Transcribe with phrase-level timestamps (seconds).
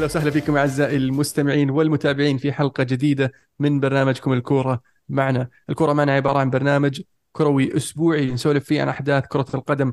[0.00, 6.12] أهلا وسهلا فيكم أعزائي المستمعين والمتابعين في حلقة جديدة من برنامجكم الكورة معنا، الكورة معنا
[6.12, 9.92] عبارة عن برنامج كروي أسبوعي نسولف فيه عن أحداث كرة القدم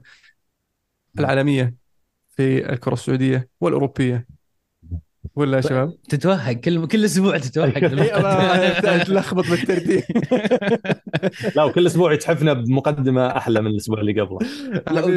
[1.19, 1.75] العالمية
[2.29, 4.27] في الكرة السعودية والأوروبية.
[5.35, 6.51] ولا يا شباب؟ تتوهق.
[6.51, 7.77] كل كل أسبوع تتوهق.
[7.83, 10.03] إيه، تلخبط بالترتيب.
[11.55, 14.39] لا وكل أسبوع يتحفنا بمقدمة أحلى من الأسبوع اللي قبله.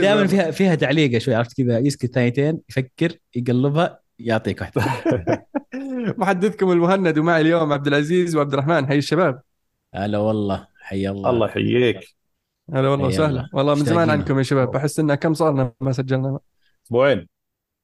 [0.01, 5.47] دائما فيها فيها تعليقه شوي عرفت كذا؟ يسكت ثانيتين يفكر يقلبها يعطيك واحدة
[6.19, 8.87] محدثكم المهند ومعي اليوم عبد العزيز وعبد الرحمن.
[8.87, 9.41] حي الشباب.
[9.95, 10.67] هلا والله.
[10.81, 11.31] حي الله.
[11.31, 12.17] الله يحييك.
[12.75, 13.29] هلا والله وسهلا.
[13.29, 13.49] الله.
[13.53, 14.11] والله من زمان.
[14.11, 14.71] عنكم يا شباب.
[14.71, 16.39] بحس انه كم صارنا؟ ما سجلنا.
[16.87, 17.29] أسبوعين.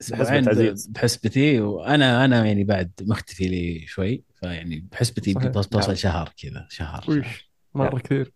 [0.01, 0.87] أسبوعين بحسبة عزيز.
[0.87, 4.25] بحسبتي وأنا أنا يعني بعد مختفي لي شوي.
[4.41, 5.31] فيعني بحسبتي.
[5.31, 5.95] يمكن توصل نعم.
[5.95, 6.67] شهر كذا.
[6.71, 7.19] شهر, شهر.
[7.19, 8.33] وش مره كثير.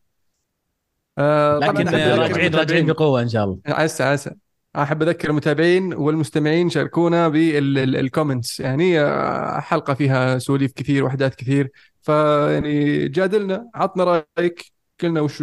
[1.18, 3.58] آه لكن راجعين راجعين بقوة إن شاء الله.
[3.66, 4.34] عسى عسى.
[4.76, 11.70] أحب أذكر المتابعين والمستمعين شاركونا بالكومنتس يعني آه، حلقة فيها سواليف كثير وأحداث كثير.
[12.02, 14.04] فيعني جادلنا عطنا
[14.38, 14.64] رأيك.
[15.02, 15.42] قلنا وش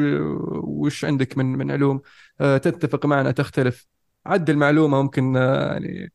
[0.64, 2.02] وش عندك من من علوم؟
[2.42, 3.86] آه، تتفق معنا تختلف.
[4.26, 6.12] عدل معلومه ممكن آه، يعني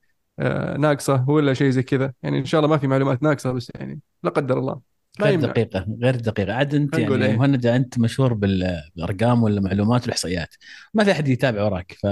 [0.78, 2.12] ناقصة ولا شيء زي كذا.
[2.22, 4.80] يعني إن شاء الله ما في معلومات ناقصة بس يعني لا قدر الله.
[5.20, 5.46] غير يمنع.
[5.48, 6.52] دقيقة غير دقيقة.
[6.55, 7.36] عاد أنت يعني إيه.
[7.36, 10.55] مهند أنت مشهور بال- بالأرقام والمعلومات والإحصائيات.
[10.94, 12.06] ما في أحد يتابع وراك ف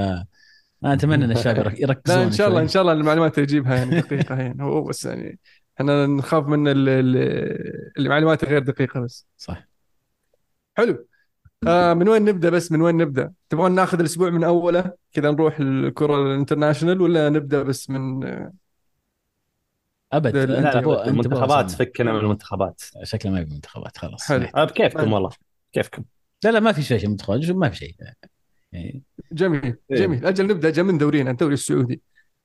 [0.84, 2.60] أنا أتمنى إن الشباب يرك- يركزون لا إن شاء الله.
[2.60, 5.38] إن شاء الله المعلومات اللي يجيبها يعني دقيقة يعني هو بس يعني
[5.76, 9.26] إحنا نخاف من ال- ال- المعلومات غير دقيقة بس.
[9.36, 9.68] صح
[10.76, 11.06] حلو.
[11.66, 15.56] آه من وين نبدأ بس؟ من وين نبدأ؟ تبغون ناخذ الأسبوع من أوله كذا نروح
[15.60, 18.24] الكرة الانترناشونال ولا نبدأ بس من
[20.12, 20.36] أبد.
[20.36, 22.82] المنتخبات فكنا من المنتخبات.
[23.02, 24.22] شكله ما يبي منتخبات خلاص.
[24.22, 24.46] حلو.
[24.56, 25.30] أه بكيفكم والله.
[25.72, 26.04] كيفكم؟
[26.44, 27.94] لا لا ما في شيء منتخبات ما في شيء.
[28.72, 29.02] يعني
[29.32, 29.96] جميل إيه.
[29.96, 30.26] جميل.
[30.26, 32.02] أجل نبدأ من دورينا الدوري السعودي.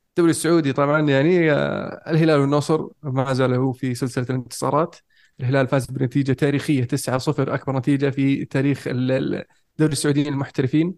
[0.09, 4.95] الدوري السعودي طبعا يعني آه، الهلال والنصر ما زال هو في سلسلة الانتصارات.
[5.39, 10.93] الهلال فاز بنتيجة تاريخية 9-0 أكبر نتيجة في تاريخ ال- ال- الدوري السعودي المحترفين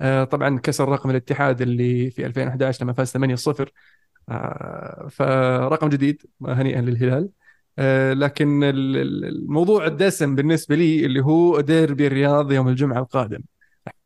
[0.00, 3.68] آه، طبعا كسر رقم الاتحاد اللي في 2011 لما فاز 8-0
[4.28, 7.28] آه، فرقم جديد هنيئا للهلال.
[8.20, 13.40] لكن ال- ال- الموضوع الدسم بالنسبة لي اللي هو ديربي الرياض يوم الجمعة القادم.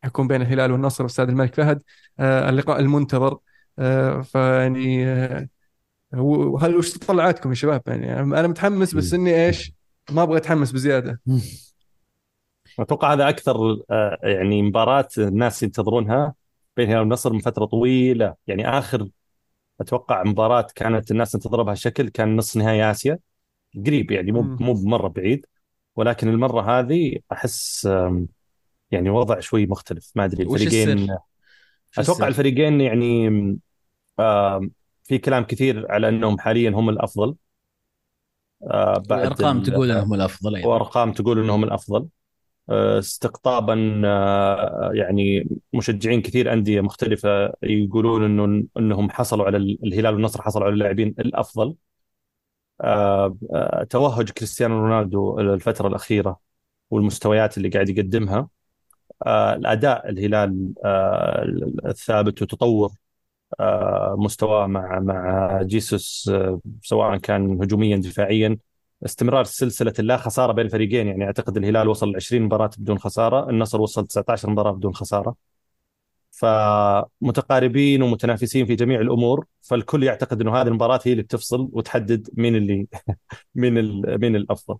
[0.04, 1.82] راح يكون بين الهلال والنصر في استاد الملك فهد.
[2.20, 3.38] آه، اللقاء المنتظر.
[3.78, 5.48] آه، فيعني آه،
[6.14, 9.72] هو- هل وش تطلعاتكم يا شباب؟ يعني أنا متحمس بس إني إيش
[10.10, 11.20] ما أبغى أتحمس بزيادة.
[12.78, 13.56] أتوقع هذا أكثر
[14.22, 16.34] يعني مباراة الناس ينتظرونها
[16.76, 18.34] بين الهلال والنصر من فترة طويلة.
[18.46, 19.08] يعني آخر
[19.80, 23.18] أتوقع مباراة كانت الناس تنتظرها بهالشكل كان نصف نهائي آسيا.
[23.86, 24.42] قريب يعني مو.
[24.42, 25.46] مو بمرة بعيد.
[25.96, 27.88] ولكن المرة هذه أحس
[28.90, 31.02] يعني وضع شوي مختلف ما أدري الفريقين
[31.98, 33.28] أتوقع السر؟ الفريقين يعني
[34.20, 34.70] آم،
[35.04, 37.34] في كلام كثير على أنهم حاليا هم الأفضل.
[38.70, 40.68] آه، بعد الأرقام ال- تقول إنهم الأفضل أيضا.
[40.68, 42.06] وأرقام تقول إنهم الأفضل.
[42.70, 50.14] آه، استقطابا آه، يعني مشجعين كثير أندية مختلفة يقولون إنه إنهم حصلوا على ال- الهلال
[50.14, 51.74] والنصر حصلوا على اللاعبين الأفضل.
[52.80, 56.40] آه، آه، توهج كريستيانو رونالدو الفترة الأخيرة
[56.90, 58.38] والمستويات اللي قاعد يقدمها.
[58.38, 58.48] آه،
[59.26, 61.44] الأداء الهلال آه،
[61.86, 62.92] الثابت وتطور
[63.60, 68.58] آه، مستواه مع مع جيسوس آه، سواء كان هجوميا دفاعيا
[69.04, 73.50] استمرار سلسلة اللا خسارة بين الفريقين يعني أعتقد الهلال وصل ل 20 مباراة بدون خسارة
[73.50, 75.36] النصر وصل 19 مباراة بدون خسارة.
[76.30, 82.56] فمتقاربين ومتنافسين في جميع الأمور فالكل يعتقد إنه هذه المباراة هي اللي بتفصل وتحدد مين
[82.56, 82.86] اللي
[83.54, 83.74] مين
[84.20, 84.78] مين الأفضل.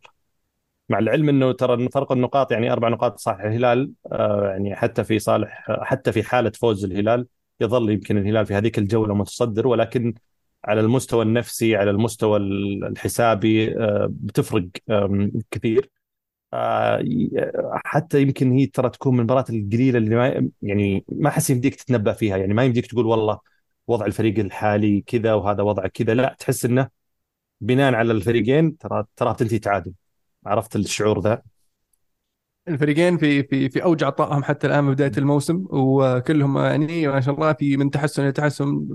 [0.88, 5.18] مع العلم إنه ترى فرق النقاط يعني أربع نقاط صالح الهلال آه، يعني حتى في
[5.18, 7.26] صالح حتى في حالة فوز الهلال
[7.60, 10.14] يظل يمكن الهلال في هذيك الجولة متصدر ولكن
[10.64, 14.66] على المستوى النفسي على المستوى الحسابي آه، بتفرق
[15.50, 15.90] كثير.
[16.54, 17.04] آه،
[17.84, 22.12] حتى يمكن هي ترى تكون من المباريات القليلة اللي ما يعني ما أحس يمديك تتنبأ
[22.12, 23.40] فيها يعني ما يمديك تقول والله
[23.86, 26.88] وضع الفريق الحالي كذا وهذا وضعه كذا لا تحس إنه
[27.60, 29.94] بناء على الفريقين ترى ترى بتنتهي تعادل.
[30.46, 31.42] عرفت الشعور ذا؟
[32.68, 37.34] الفريقين في في في أوج عطائهم حتى الآن من بدايه الموسم وكلهم يعني ما شاء
[37.34, 38.86] الله في من تحسن إلى تحسن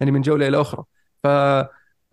[0.00, 0.84] يعني من جولة إلى أخرى.
[1.22, 1.26] ف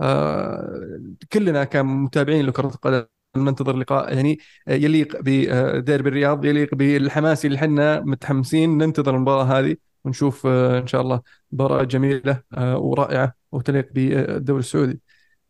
[0.02, 1.02] آه،
[1.34, 3.06] كلنا كمتابعين لكرة القدم
[3.38, 9.76] ننتظر لقاء يعني يليق بديربي الرياض يليق بالحماس اللي إحنا متحمسين ننتظر المباراة هذه
[10.06, 15.02] ونشوف آه، إن شاء الله مباراة جميلة آه، ورائعة وتليق بالدوري السعودي.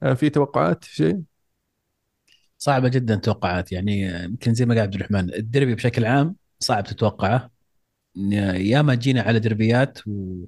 [0.04, 1.22] آه، في توقعات شيء؟
[2.60, 3.72] صعبة جدا توقعات.
[3.72, 7.52] يعني يمكن زي ما قال عبد الرحمن الدربي بشكل عام صعب تتوقعه.
[8.56, 10.46] ياما جينا على دربيات و...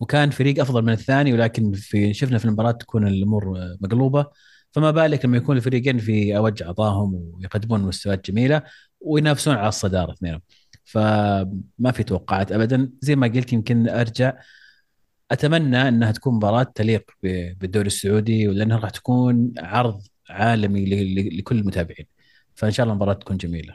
[0.00, 4.26] وكان فريق أفضل من الثاني ولكن في شفنا في المباراة تكون الأمور مقلوبة.
[4.72, 8.62] فما بالك لما يكون الفريقين في أوج عطاهم ويقدمون مستويات جميلة
[9.00, 10.42] وينافسون على الصدارة اثنينهم.
[10.84, 12.90] فما في توقعات ابدا.
[13.00, 14.32] زي ما قلت يمكن أرجع.
[15.30, 17.10] أتمنى إنها تكون مباراة تليق
[17.60, 20.84] بالدوري السعودي لانها راح تكون عرض عالمي
[21.38, 22.06] لكل المتابعين.
[22.54, 23.72] فإن شاء الله المباراة تكون جميلة.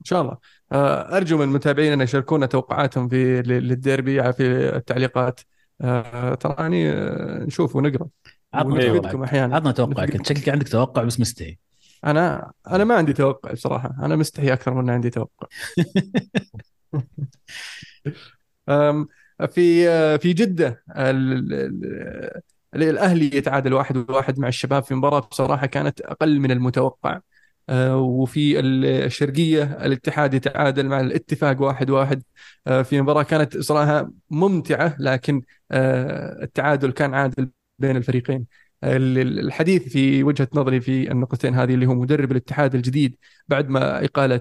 [0.00, 0.36] إن شاء الله.
[0.72, 5.40] آه، أرجو من متابعينا يشاركونا توقعاتهم في للديربي في التعليقات.
[5.80, 8.08] آه، تراني آه، نشوف ونقرأ.
[8.54, 9.14] عطنا توقعك.
[9.14, 9.56] أحيانا.
[9.56, 10.14] عطنا توقعك.
[10.14, 11.58] أنت شكلك عندك توقع بس مستحي.
[12.04, 13.96] أنا أنا ما عندي توقع بصراحة.
[14.02, 15.46] أنا مستحي أكثر من عندي توقع.
[19.46, 19.88] في
[20.18, 20.84] في جدة
[22.74, 27.20] الأهلي يتعادل واحد واحد مع الشباب في مباراة بصراحة كانت أقل من المتوقع.
[27.68, 32.22] آه، وفي الشرقية الاتحاد يتعادل مع الاتفاق واحد واحد.
[32.66, 38.46] آه، في مباراة كانت صراحة ممتعة لكن آه، التعادل كان عادل بين الفريقين.
[38.84, 43.16] الحديث في وجهة نظري في النقطتين هذه اللي هو مدرب الاتحاد الجديد
[43.48, 44.40] بعد ما إقالة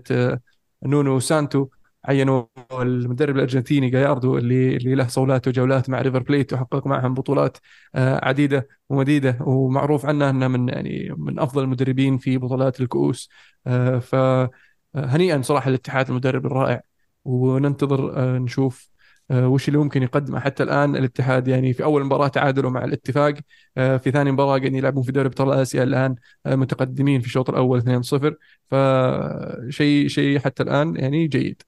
[0.84, 1.68] نونو سانتو
[2.06, 7.58] عينوا المدرب الأرجنتيني جاياردو اللي اللي له صولات وجولات مع ريفر بليت وحقق معهم بطولات
[7.96, 13.30] آه، عديدة ومديدة ومعروف عنه إنه من يعني من أفضل المدربين في بطولات الكؤوس.
[13.68, 16.82] آه، فهنيئا صراحة الاتحاد المدرب الرائع.
[17.26, 18.92] وننتظر آه، نشوف
[19.32, 20.40] وش اللي ممكن يقدمه.
[20.40, 23.34] حتى الآن الاتحاد يعني في أول مباراة تعادلوا مع الاتفاق
[23.76, 26.16] في ثاني مباراة قاعدين يلعبون في دوري أبطال آسيا الآن
[26.46, 28.36] متقدمين في الشوط الأول 2-0
[28.68, 31.62] فشيء شيء حتى الآن يعني جيد.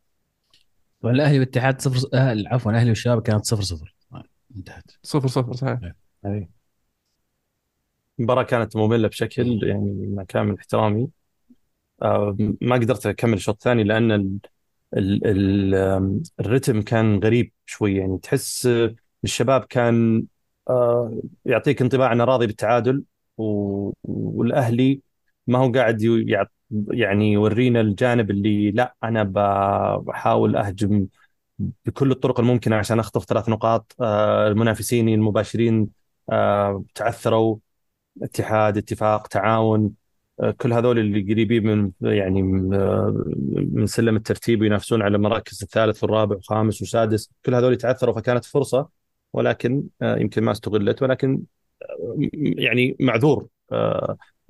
[1.03, 3.95] والأهلي والاتحاد صفر آه عفوا الاهلي والشباب كانت صفر صفر.
[4.57, 4.91] انتهت.
[5.03, 5.79] صفر صفر صحيح.
[6.25, 6.47] أي.
[8.19, 11.09] المباراة كانت مملة بشكل يعني مع كامل احترامي.
[12.01, 14.39] آه ما قدرت أكمل الشوط الثاني لأن ال
[14.97, 15.75] ال ال
[16.39, 17.95] الرتم كان غريب شوي.
[17.97, 18.69] يعني تحس
[19.23, 20.25] الشباب كان
[20.69, 23.03] آه يعطيك انطباع إنه راضي بالتعادل
[24.03, 25.01] والأهلي
[25.47, 26.03] ما هو قاعد
[26.91, 29.23] يعني يورينا الجانب اللي لا أنا
[29.97, 31.07] بحاول أهجم
[31.85, 33.95] بكل الطرق الممكنة عشان أخطف ثلاث نقاط.
[34.01, 35.89] آه، المنافسين المباشرين
[36.31, 37.57] آه، تعثروا
[38.23, 39.91] اتحاد اتفاق تعاون
[40.39, 46.35] آه، كل هذول اللي قريبين من يعني من سلم الترتيب وينافسون على المراكز الثالث والرابع
[46.35, 47.31] والخامس والسادس.
[47.45, 48.89] كل هذول تعثروا فكانت فرصة
[49.33, 51.43] ولكن يمكن ما استغلت ولكن
[52.33, 53.47] يعني معذور.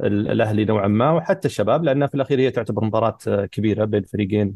[0.02, 3.18] الأهلي نوعا ما وحتى الشباب لأنها في الأخير هي تعتبر مباراة
[3.52, 4.54] كبيرة بين فريقين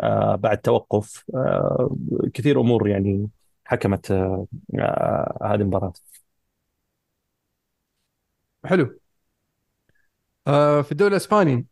[0.00, 1.96] آه، بعد توقف آه،
[2.34, 3.28] كثير أمور يعني
[3.64, 4.46] حكمت آه،
[5.42, 5.92] هذه المباراة.
[8.64, 8.98] حلو.
[10.82, 11.66] في الدوري الإسباني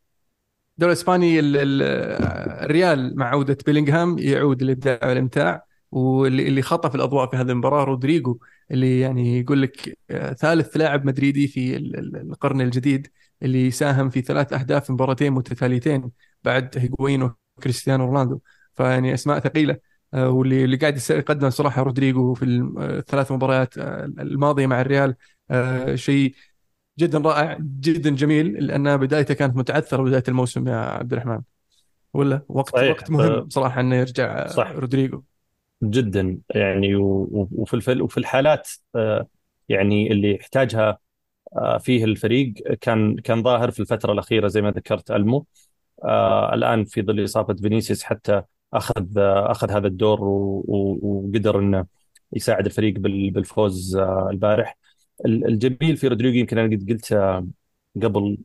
[0.75, 7.51] الدوري الإسباني الريال مع عودة بيلينغهام يعود للابداع والامتاع واللي اللي خطف الأضواء في هذه
[7.51, 8.39] المباراة رودريجو
[8.71, 13.09] اللي يعني يقول لك آه، ثالث لاعب مدريدي في القرن الجديد
[13.43, 16.11] اللي ساهم في ثلاث أهداف في مباراتين متتاليتين
[16.45, 18.41] بعد هيغوين وكريستيانو رونالدو
[18.75, 19.77] فيعني أسماء ثقيلة
[20.15, 22.45] آه، واللي اللي قاعد يقدم صراحة رودريجو في
[22.79, 25.15] الثلاث مباريات آه، الماضية مع الريال
[25.95, 26.35] شيء
[26.99, 31.41] جدا رائع جدا جميل لأن بدايته كانت متعثرة بداية الموسم يا عبد الرحمن
[32.15, 32.91] ولا وقت صحيح.
[32.91, 34.71] وقت مهم صراحة إنه يرجع صح.
[34.71, 35.23] رودريجو
[35.83, 39.27] جدا يعني وفي وفي الحالات آه،
[39.69, 40.99] يعني اللي يحتاجها
[41.57, 45.47] آه، فيه الفريق كان كان ظاهر في الفترة الأخيرة زي ما ذكرت ألمو.
[46.05, 48.43] آه، الآن في ظل إصابة فينيسيوس حتى
[48.75, 51.87] أخذ أخذ هذا الدور وقدر إنه
[52.33, 54.79] يساعد الفريق بالفوز البارح.
[55.27, 57.15] الجميل في رودريجو يمكن أنا قد قلت
[58.03, 58.39] قبل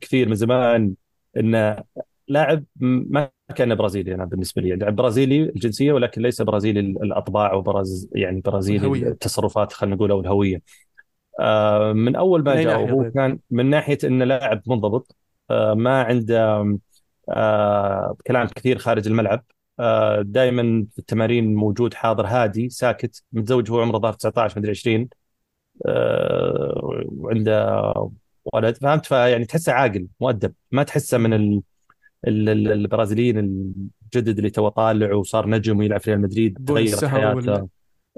[0.00, 0.94] كثير من زمان
[1.36, 1.84] إنه
[2.28, 4.76] لاعب ما كان برازيلي أنا بالنسبة لي.
[4.76, 9.08] لاعب برازيلي الجنسية ولكن ليس برازيلي الأطباع وبراز يعني برازيلي الهوية.
[9.08, 10.62] التصرفات خلينا نقول أو الهوية.
[11.40, 15.16] آه، من أول ما جاء هو كان من ناحية انه لاعب منضبط
[15.50, 16.64] آه، ما عنده
[17.28, 19.44] آه، كلام كثير خارج الملعب.
[20.20, 25.08] دائما في التمارين موجود حاضر هادي ساكت متزوج هو عمره ظهر 19 مدري 20
[27.06, 27.82] وعنده
[28.54, 28.76] ولد.
[28.76, 30.54] فهمت؟ فيعني تحسه عاقل مؤدب.
[30.72, 31.62] ما تحسه من ال...
[32.26, 37.68] البرازيليين الجدد اللي تو طالع وصار نجم ويلعب في ريال مدريد تغيرت حياته.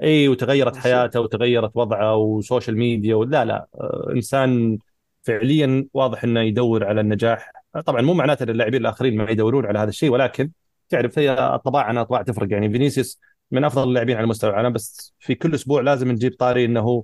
[0.03, 4.77] إي وتغيرت حياته وتغيرت وضعه و social media ولا لا آه، إنسان
[5.23, 7.51] فعليا واضح إنه يدور على النجاح.
[7.85, 10.51] طبعا مو معناته إن اللاعبين الآخرين ما يدورون على هذا الشيء ولكن
[10.89, 12.51] تعرف هي الطباع عن أطباع تفرق.
[12.51, 13.19] يعني فينيسيوس
[13.51, 17.03] من أفضل اللاعبين على مستوى العالم بس في كل أسبوع لازم نجيب طاري إنه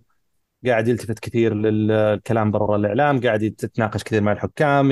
[0.66, 4.92] قاعد يلتفت كثير للكلام برا الإعلام قاعد يتناقش كثير مع الحكام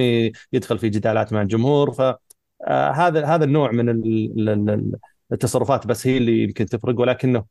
[0.53, 2.19] يدخل في جدالات مع الجمهور فهذا
[3.24, 3.89] آه، هذا النوع من
[5.31, 7.45] التصرفات بس هي اللي يمكن تفرق ولكنه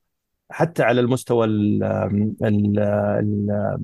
[0.50, 1.84] حتى على المستوى ال
[2.44, 3.78] ال ال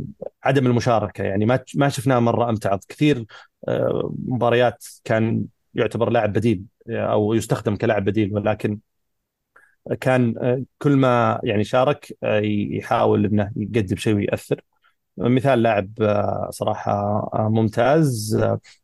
[0.45, 2.81] عدم المشاركة يعني ما ما شفناه مرة أمتعض.
[2.89, 3.25] كثير
[3.69, 5.45] آه، مباريات كان
[5.75, 8.79] يعتبر لاعب بديل أو يستخدم كلاعب بديل ولكن
[10.01, 14.61] كان آه، كل ما يعني شارك آه، يحاول إنه يقدم شيء ويأثر.
[15.19, 15.91] مثال لاعب
[16.51, 18.41] صراحة ممتاز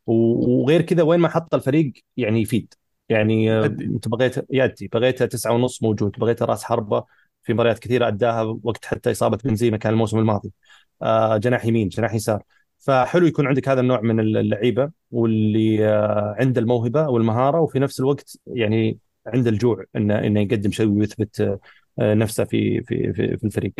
[0.06, 2.74] وغير كذا وين ما حط الفريق يعني يفيد.
[3.08, 6.12] يعني أنت بغيت ياتي بغيته تسعة ونص موجود.
[6.18, 7.04] بغيته راس حربة
[7.42, 10.52] في مباريات كثيرة أداها وقت حتى إصابة بنزيما كان الموسم الماضي.
[11.02, 12.42] آه جناح يمين جناح يسار.
[12.78, 18.38] فحلو يكون عندك هذا النوع من اللعيبة واللي آه عنده الموهبة والمهارة وفي نفس الوقت
[18.46, 21.40] يعني عنده الجوع انه إنه يقدم شيء ويثبت
[21.98, 23.72] آه نفسه في في في, في الفريق.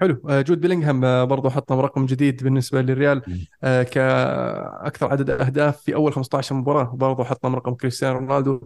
[0.00, 0.22] حلو.
[0.28, 3.22] آه، جود بيلينغهام آه، برضو حطم رقم جديد بالنسبة للريال.
[3.62, 8.60] كأكثر عدد أهداف في أول 15 مباراة برضو حطم رقم كريستيانو رونالدو.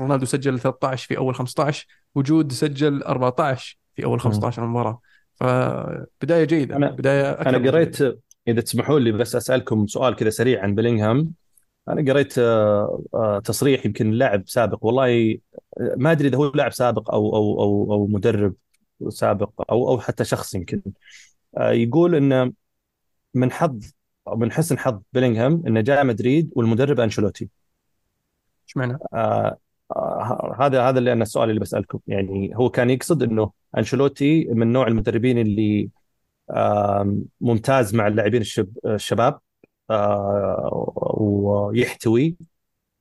[0.00, 5.00] رونالدو سجل 13 في أول 15 وجود سجل 14 في أول 15 مباراة.
[5.34, 7.96] فبداية جيدة أنا بداية أنا قريت
[8.48, 11.32] إذا تسمحوا لي بس أسألكم سؤال كذا سريع عن بيلينغهام.
[11.88, 12.34] أنا قريت
[13.44, 14.84] تصريح يمكن لاعب سابق.
[14.86, 15.38] والله
[15.96, 18.54] ما أدري إذا هو لاعب سابق أو أو أو أو مدرب
[19.08, 20.82] سابق أو أو حتى شخص يمكن.
[21.58, 22.52] آه، يقول انه
[23.34, 23.90] من حظ
[24.28, 27.48] أو من حسن حظ بيلينغهام انه جاء مدريد والمدرب أنشيلوتي.
[28.64, 29.58] إيش معنى؟ آه
[29.96, 31.98] آه هذا هذا اللي أنا السؤال اللي بسألكم.
[32.06, 35.90] يعني هو كان يقصد إنه أنشيلوتي من نوع المدربين اللي
[36.50, 39.32] آه ممتاز مع اللاعبين الشب الشباب.
[39.34, 39.40] آه
[41.16, 42.36] ويحتوي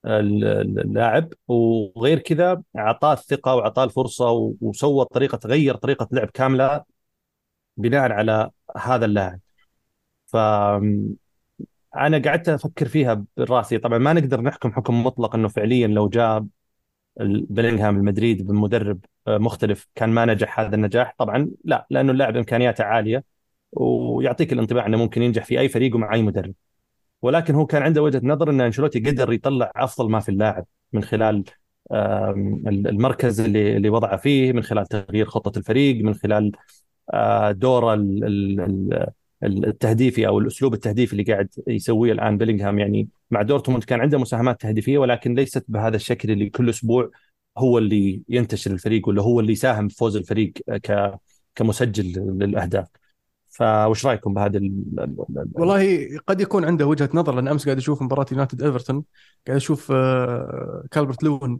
[0.06, 1.34] اللاعب.
[1.48, 6.84] وغير كذا اعطاه الثقة واعطاه الفرصة وسوى طريقة غير طريقة لعب كاملة
[7.78, 9.40] بناء على هذا اللاعب.
[10.25, 10.36] ف
[11.96, 13.78] أنا قعدت أفكر فيها براسي.
[13.78, 16.46] طبعا ما نقدر نحكم حكم مطلق إنه فعليا لو جاء
[17.50, 21.16] بلينغهام المدريد بمدرب مختلف كان ما نجح هذا النجاح.
[21.18, 23.24] طبعا لا لأنه اللاعب إمكانياته عالية
[23.72, 26.54] ويعطيك الانطباع إنه ممكن ينجح في أي فريق ومع أي مدرب.
[27.24, 31.03] ولكن هو كان عنده وجهة نظر إن أنشيلوتي قدر يطلع أفضل ما في اللاعب من
[31.03, 31.44] خلال
[32.68, 36.51] المركز اللي اللي وضعه فيه من خلال تغيير خطة الفريق من خلال
[37.13, 37.94] آه، دوره
[39.44, 44.62] التهديفي أو الأسلوب التهديفي اللي قاعد يسويه الآن بيلينغهام يعني مع دورتموند كان عنده مساهمات
[44.62, 47.12] تهديفية ولكن ليست بهذا الشكل اللي كل أسبوع
[47.58, 50.53] هو اللي ينتشر الفريق ولا هو اللي يساهم في فوز الفريق
[51.56, 52.06] كمسجل
[52.39, 52.88] للأهداف.
[53.53, 54.62] فوش رأيكم بهذا
[55.53, 59.03] والله قد يكون عنده وجهة نظر لأن أمس قاعد أشوف مباراة يونايتد ايفرتون
[59.48, 59.91] قاعد أشوف
[60.92, 61.60] كالفرت لوين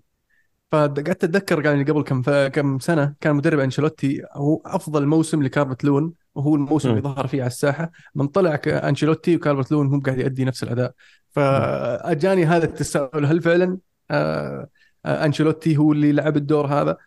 [0.72, 6.14] فقعدت أتذكر يعني قبل كم كم سنة كان مدرب أنشيلوتي هو أفضل موسم لكاربرت لون
[6.36, 7.92] وهو الموسم اللي ظهر فيه على الساحة.
[8.16, 10.94] من طلع أنشيلوتي وكالبرت لون هم قاعد يؤدي نفس الأداء.
[11.32, 13.78] فأجاني هذا التساؤل هل فعلا
[14.12, 14.68] آه،
[15.06, 16.98] آه، أنشيلوتي هو اللي لعب الدور هذا؟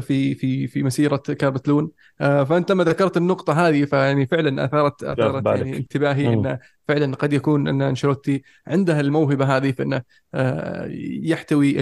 [0.00, 1.90] في في في مسيرة كاربت لون.
[2.20, 6.58] آه، فأنت لما ذكرت النقطة هذه فيعني فعلا أثارت أثارت يعني انتباهي انه
[6.88, 10.02] فعلا قد يكون أن أنشيلوتي عنده الموهبة هذه في انه
[10.34, 10.88] آه،
[11.22, 11.80] يحتوي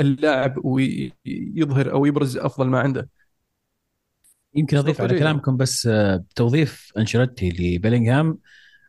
[0.00, 3.08] اللاعب ويظهر أو يبرز أفضل ما عنده.
[4.54, 5.88] يمكن أضيف على كلامكم بس
[6.34, 8.38] توظيف أنشيلوتي لبيلينغهام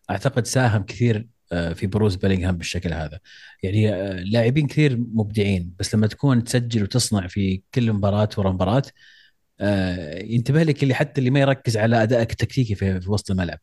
[0.10, 3.20] أعتقد ساهم كثير آه، في بروز بيلينغهام بالشكل هذا.
[3.64, 8.84] يعني آه، لاعبين كثير مبدعين بس لما تكون تسجل وتصنع في كل مباراة ورا مباراة
[9.60, 13.60] آه، ينتبه لك اللي حتى اللي ما يركز على أدائك التكتيكي في, في وسط الملعب.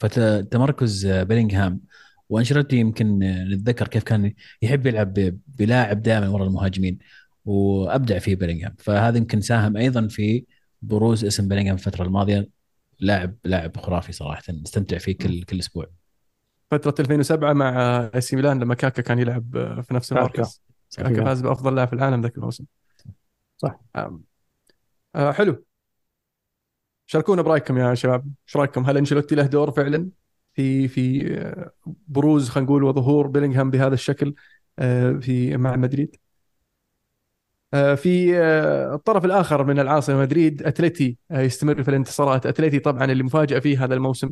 [0.00, 1.80] فتمركز بيلينغهام
[2.28, 3.18] وأنشيلوتي يمكن
[3.52, 5.14] نتذكر كيف كان يحب يلعب
[5.46, 6.98] بلاعب دائما ورا المهاجمين
[7.44, 8.74] وأبدع فيه بيلينغهام.
[8.78, 10.44] فهذا يمكن ساهم أيضا في
[10.82, 12.48] بروز اسم بيلينغهام الفترة الماضية.
[13.00, 15.97] لاعب لاعب خرافي صراحة نستمتع فيه كل كل أسبوع.
[16.70, 19.52] فترة 2007 مع اي سي ميلان لما كاكا كان يلعب
[19.88, 20.62] في نفس المركز.
[20.96, 22.64] كاكا فاز بأفضل لاعب في العالم ذاك الموسم.
[23.56, 23.80] صح.
[25.14, 25.64] آه حلو.
[27.06, 28.32] شاركونا برأيكم يا شباب.
[28.48, 30.08] إيش رأيكم؟ هل أنشيلوتي له دور فعلا
[30.54, 31.36] في في
[31.86, 34.34] بروز خلينا نقول وظهور بيلينغهام بهذا الشكل
[35.20, 36.16] في مع مدريد؟
[37.72, 38.38] في
[38.94, 42.46] الطرف الآخر من العاصمة مدريد اتلتي يستمر في الانتصارات.
[42.46, 44.30] اتلتي طبعا اللي مفاجأة فيه هذا الموسم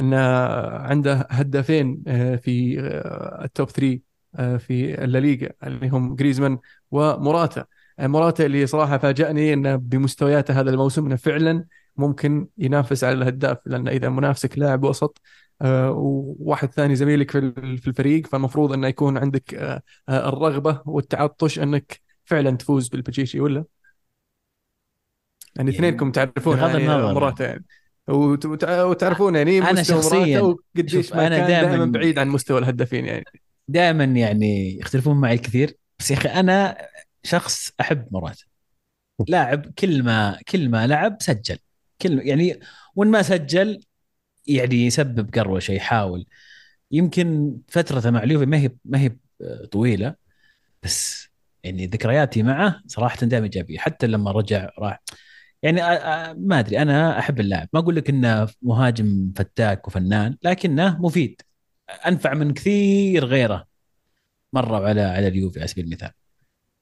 [0.00, 4.00] أن عنده هدافين آه، في آه، التوب 3
[4.36, 6.58] آه، في الليغا اللي هم جريزمان
[6.90, 7.64] وموراتا.
[8.00, 11.64] موراتا اللي صراحة فاجأني انه بمستوياته هذا الموسم أنه فعلا
[11.96, 15.20] ممكن ينافس على الهداف لأن إذا منافسك لاعب وسط
[15.62, 19.78] وواحد ثاني زميلك في الفريق فالمفروض أنه يكون عندك
[20.08, 23.64] الرغبة والتعطش أنك فعلا تفوز بالبتشيشي ولا؟
[25.56, 27.64] يعني, يعني اثنينكم تعرفون يعني موراتا يعني.
[28.08, 33.24] وتعرفون يعني أنا شخصيا قديش ما أنا دائما بعيد عن مستوى الهدافين يعني.
[33.68, 36.76] دائما يعني يختلفون معي كثير بس يا أخي أنا
[37.22, 38.40] شخص أحب مرات
[39.28, 41.58] لاعب كل ما كل ما لعب سجل.
[42.02, 42.60] كل يعني
[42.96, 43.80] وإن ما سجل
[44.46, 46.26] يعني يسبب قروشه يحاول.
[46.90, 49.16] يمكن فترته مع اليوفي ما هي ما هي
[49.70, 50.14] طويلة
[50.82, 51.28] بس
[51.64, 53.78] يعني ذكرياتي معه صراحة دائما إيجابية.
[53.78, 55.00] حتى لما رجع راح
[55.62, 55.80] يعني
[56.38, 57.68] ما أدري أنا أحب اللاعب.
[57.72, 61.42] ما أقول لك إنه مهاجم فتاك وفنان لكنه مفيد.
[62.06, 63.64] أنفع من كثير غيره.
[64.52, 66.10] مروا على على اليوفي على سبيل المثال.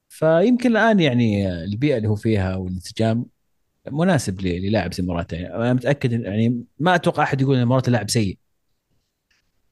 [0.08, 3.26] فيمكن الآن يعني البيئة اللي هو فيها والانسجام
[3.90, 8.10] مناسب للاعب زي موراتا يعني أنا متأكد يعني ما أتوقع أحد يقول إن موراتا لاعب
[8.10, 8.38] سيء.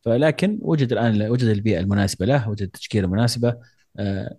[0.02, 3.56] فلكن وجد الآن وجد البيئة المناسبة له وجد التشكيلة المناسبة.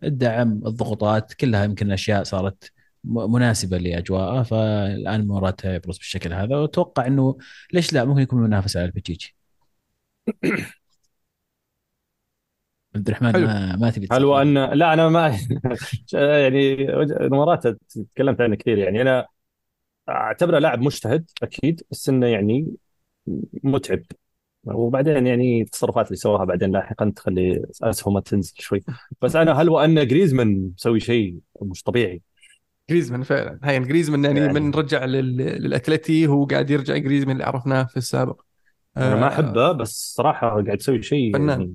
[0.04, 2.72] الدعم الضغوطات كلها يمكن أشياء صارت
[3.08, 6.56] مناسبة لأجواءه فالآن موراتا يبرز بالشكل هذا.
[6.58, 7.38] وأتوقع إنه
[7.74, 9.36] ليش لا ممكن يكون منافس على البتشيتشي
[12.96, 13.48] عبد الرحمن حلو.
[13.48, 15.38] ما ما تبي هل وان لا أنا ما
[16.14, 16.88] يعني
[17.22, 17.68] مرات
[18.16, 18.78] تكلمت عنه كثير.
[18.78, 19.28] يعني أنا
[20.10, 22.76] أعتبره لاعب مجتهد أكيد بس إنه يعني
[23.64, 24.04] متعب.
[24.64, 28.84] وبعدين يعني التصرفات اللي سواها بعدين لاحقا تخلي أسهمه تنزل شوي.
[29.22, 32.22] بس أنا هل وأن جريزمان مسوي شيء مش طبيعي؟
[32.90, 35.38] جريزمان فعلا هاي جريزمان يعني, يعني- من رجع لل...
[35.38, 38.42] للأتلتي هو قاعد يرجع جريزمان اللي عرفناه في السابق
[38.98, 41.62] أنا ما آه، أحبه بس صراحة قاعد يسوي شيء فنان.
[41.62, 41.74] يعني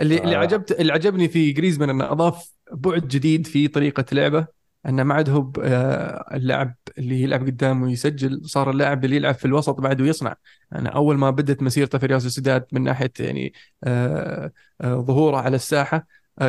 [0.00, 0.38] اللي اللي آه.
[0.38, 4.46] عجبت اللي عجبني في جريزمان إنه أضاف بعد جديد في طريقة لعبه
[4.86, 9.44] إنه ما عاد هو آه، اللاعب اللي يلعب قدام ويسجل صار اللاعب اللي يلعب في
[9.44, 10.34] الوسط بعد ويصنع
[10.72, 13.52] أنا أول ما بدت مسيرته في ريال سوسيداد من ناحية يعني
[13.84, 16.06] آه، آه، ظهوره على الساحة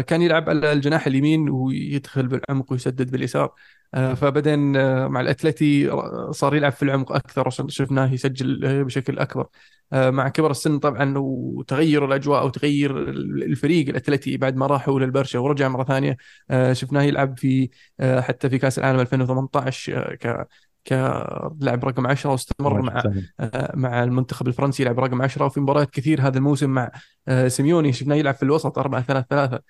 [0.08, 3.54] كان يلعب على الجناح اليمين ويدخل بالعمق ويسدد باليسار.
[3.93, 5.91] آه، فبعدين آه، مع الأتلتي
[6.32, 9.47] صار يلعب في العمق أكثر شفناه يسجل آه، بشكل أكبر.
[9.93, 15.67] آه، مع كبر السن طبعا وتغير الأجواء وتغير الفريق الأتلتي بعد ما راحوا للبرشا ورجع
[15.67, 16.17] مرة ثانية.
[16.52, 20.47] آه، شفناه يلعب في آه، حتى في كأس العالم 2018 آه، ك
[20.89, 23.04] كلاعب رقم 10 واستمر مع
[23.39, 26.21] آه، مع المنتخب الفرنسي يلعب رقم 10 وفي مباريات كثير.
[26.21, 26.91] هذا الموسم مع
[27.28, 29.62] آه، سيميوني شفناه يلعب في الوسط 4 3 3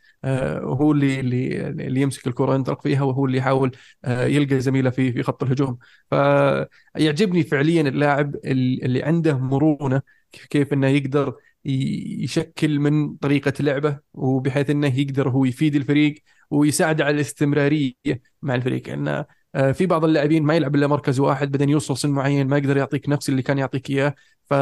[0.66, 3.72] وهو اللي اللي اللي يمسك الكرة ينطلق فيها وهو اللي يحاول
[4.06, 5.78] آه، يلقى زميله في في خط الهجوم.
[6.10, 10.02] فيعجبني فعليا اللاعب اللي عنده مرونة
[10.50, 16.16] كيف إنه يقدر يشكل من طريقة لعبه وبحيث إنه يقدر هو يفيد الفريق
[16.52, 18.90] ويساعده على الاستمرارية مع الفريق.
[18.90, 19.26] انه
[19.74, 23.10] في بعض اللاعبين ما يلعب إلا مركز واحد بعدين يوصل سن معين ما يقدر يعطيك
[23.10, 24.16] نفس اللي كان يعطيك إياه.
[24.46, 24.54] ف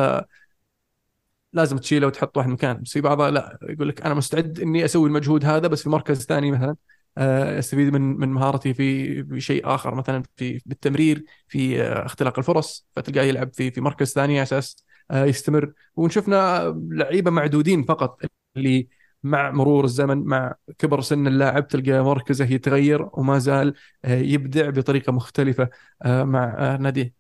[1.54, 5.08] لازم تشيله وتحط واحد مكان بس في بعضها لا يقول لك أنا مستعد إني أسوي
[5.10, 6.76] المجهود هذا بس في مركز ثاني مثلا
[7.17, 12.39] آه، أستفيد من من مهارتي في في شيء آخر مثلا في بالتمرير في آه، اختلاق
[12.39, 15.73] الفرص فتلقاه يلعب في في مركز ثاني على أساس آه، يستمر.
[15.95, 18.21] وشفنا لعيبة معدودين فقط
[18.58, 18.88] اللي
[19.23, 23.73] مع مرور الزمن مع كبر سن اللاعب تلقى مركزه يتغير وما زال
[24.06, 25.69] آه، يبدع بطريقة مختلفة
[26.06, 27.13] آه، مع آه، ناديه.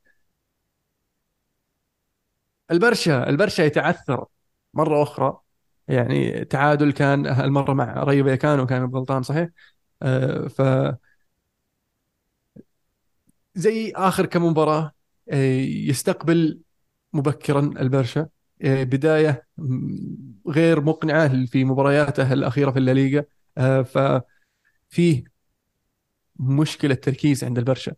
[2.71, 4.25] البرشا البرشا يتعثر
[4.73, 5.39] مرة أخرى.
[5.87, 9.49] يعني تعادل كان هالمرة مع ريو فيكانو كان غلطان صحيح؟
[10.49, 10.61] ف
[13.55, 14.91] زي آخر كم مباراة
[15.87, 16.61] يستقبل
[17.13, 18.27] مبكرا البرشا.
[18.61, 23.23] بداية م- غير مقنعة في مبارياته الأخيرة في الليغا.
[23.57, 25.23] آه، ففيه
[26.39, 27.93] مشكلة تركيز عند البرشا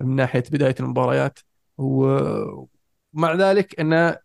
[0.00, 1.38] من ناحية بداية المباريات.
[1.78, 4.18] ومع ذلك انه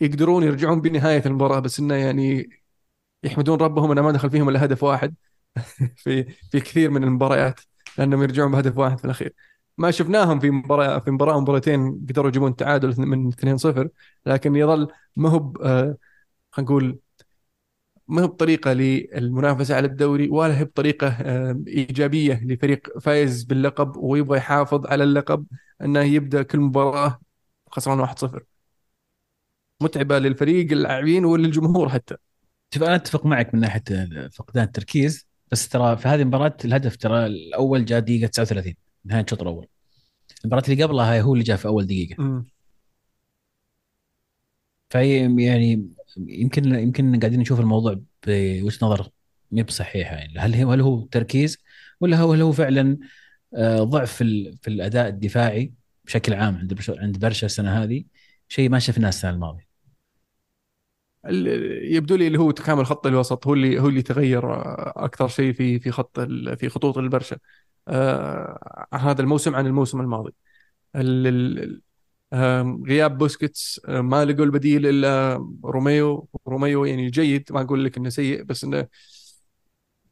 [0.00, 2.50] يقدرون يرجعون بنهاية المباراة بس إنه يعني
[3.24, 5.14] يحمدون ربهم أنه ما دخل فيهم إلا هدف واحد
[5.96, 7.60] في في كثير من المباريات
[7.98, 9.34] لأنهم يرجعون بهدف واحد في الأخير.
[9.78, 13.88] ما شفناهم في مباراه في مباراة مباراتين قدروا يجيبون تعادل من 2-0
[14.26, 15.96] لكن يظل ما هو آه،
[16.52, 16.98] خلينا نقول
[18.08, 24.38] ما هو بطريقة للمنافسة على الدوري ولا هي بطريقة آه، إيجابية لفريق فايز باللقب ويبغى
[24.38, 25.46] يحافظ على اللقب
[25.82, 27.20] إنه يبدأ كل مباراة
[27.70, 28.42] خسران 1-0
[29.82, 32.16] متعبة للفريق اللاعبين وللجمهور حتى.
[32.74, 33.82] شوف أنا أتفق معك من ناحية
[34.32, 39.42] فقدان التركيز بس ترى في هذه المباراة الهدف ترى الأول جاء دقيقة 39 نهاية الشوط
[39.42, 39.66] الأول.
[40.44, 42.22] المباراة اللي قبلها هو اللي جاء في أول دقيقة.
[42.22, 42.44] مم.
[44.90, 49.08] فهي يعني يمكن يمكن قاعدين نشوف الموضوع بوجهة نظر
[49.52, 50.38] مي بصحيحة يعني.
[50.38, 51.58] هل هو هل هو تركيز
[52.00, 52.98] ولا هو هل هو فعلا
[53.54, 55.72] آه، ضعف في في الأداء الدفاعي
[56.04, 58.04] بشكل عام عند عند برشا السنة هذه؟
[58.48, 59.70] شيء ما شفناه السنة الماضية.
[61.26, 65.28] ال- يبدو لي اللي هو تكامل خط الوسط هو اللي هو اللي تغير آه، أكثر
[65.28, 66.20] شيء في في خط
[66.58, 67.36] في خطوط البرشا.
[68.94, 70.32] هذا الموسم عن الموسم الماضي.
[72.88, 76.28] غياب بوسكيتس آه، ما لقوا البديل إلا روميو.
[76.48, 78.86] روميو يعني جيد ما أقول لك إنه سيء بس إنه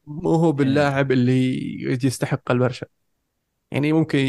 [0.07, 1.59] مو هو باللاعب اللي
[2.03, 2.87] يستحق البرشا
[3.71, 4.19] يعني ممكن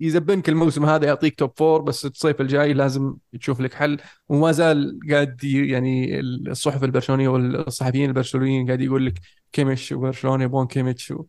[0.00, 3.98] يزبنك الموسم هذا يعطيك top four بس الصيف الجاي لازم تشوف لك حل.
[4.28, 9.14] وما زال قاعد يعني الصحف البرشلونية والصحفيين البرشلونيين قاعد يقول لك
[9.52, 11.24] كيميتش وبرشلونة يبغون كيميتش و...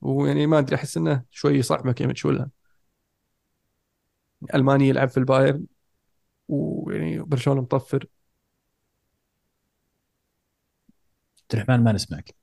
[0.00, 2.48] ويعني ما أدري أحس إنه شوي صعبه كيميتش ولا
[4.54, 5.66] ألماني يلعب في البايرن
[6.48, 8.06] ويعني برشلونة مطفر.
[11.42, 12.34] عبد الرحمن ما نسمعك.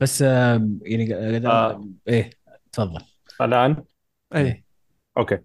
[0.00, 1.88] بس يعني آه.
[2.08, 2.30] إيه
[2.72, 3.00] تفضل.
[3.40, 3.84] الآن؟
[4.34, 4.64] اي إيه.
[5.18, 5.38] okay.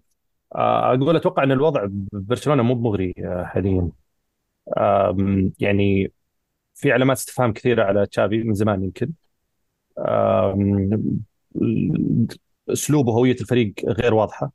[0.54, 3.90] آه، أقول أتوقع إن الوضع ببرشلونه مو مغري آه، حاليا.
[5.60, 6.12] يعني
[6.74, 9.12] في علامات استفهام كثيرة على تشافي من زمان يمكن.
[11.62, 12.26] آم،
[12.68, 14.52] اسلوبه وهويه الفريق غير واضحة.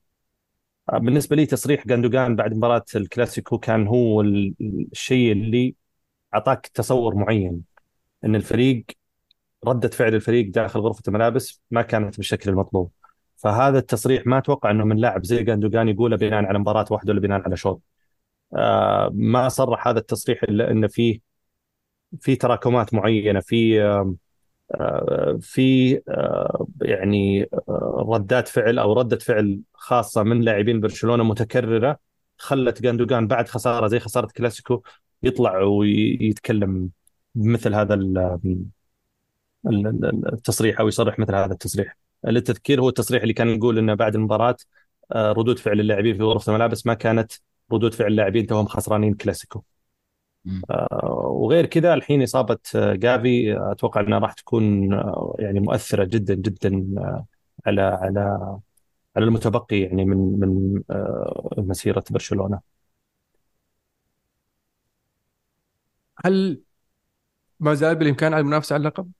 [0.93, 4.53] بالنسبة لي تصريح جاندوجان بعد مباراة الكلاسيكو كان هو ال-
[4.91, 5.75] الشيء اللي
[6.35, 7.61] أعطاك تصور معين
[8.25, 8.85] إن الفريق
[9.67, 12.91] ردة فعل الفريق داخل غرفة الملابس ما كانت بالشكل المطلوب.
[13.35, 17.21] فهذا التصريح ما أتوقع إنه من لاعب زي جاندوجان يقوله بناء على مباراة واحدة ولا
[17.21, 17.81] بناء على شوط.
[18.55, 21.19] آه، ما صرح هذا التصريح إلا انه فيه
[22.21, 24.15] في تراكمات معينة في آه،
[25.41, 31.99] في آه، يعني آه، ردات فعل أو ردة فعل خاصة من لاعبين برشلونة متكررة
[32.37, 34.81] خلت جاندوجان بعد خسارة زي خسارة كلاسيكو
[35.23, 36.89] يطلع ويتكلم
[37.35, 38.39] بمثل هذا ال-
[39.67, 41.97] ال- ال- التصريح أو يصرح مثل هذا التصريح.
[42.25, 44.55] للتذكير هو التصريح اللي كان يقول إنه بعد المباراة
[45.11, 47.31] آه، ردود فعل اللاعبين في غرفة الملابس ما كانت
[47.71, 49.63] ردود فعل اللاعبين توهم خسرانين كلاسيكو.
[50.47, 50.61] مم.
[51.29, 54.93] وغير كذا الحين إصابة جافي أتوقع إنها راح تكون
[55.39, 56.85] يعني مؤثرة جدا جدا
[57.67, 58.19] على على
[59.17, 62.61] على المتبقي يعني من من آه، مسيرة برشلونة.
[66.25, 66.61] هل
[67.59, 69.11] ما زال بالإمكان على المنافسة على اللقب؟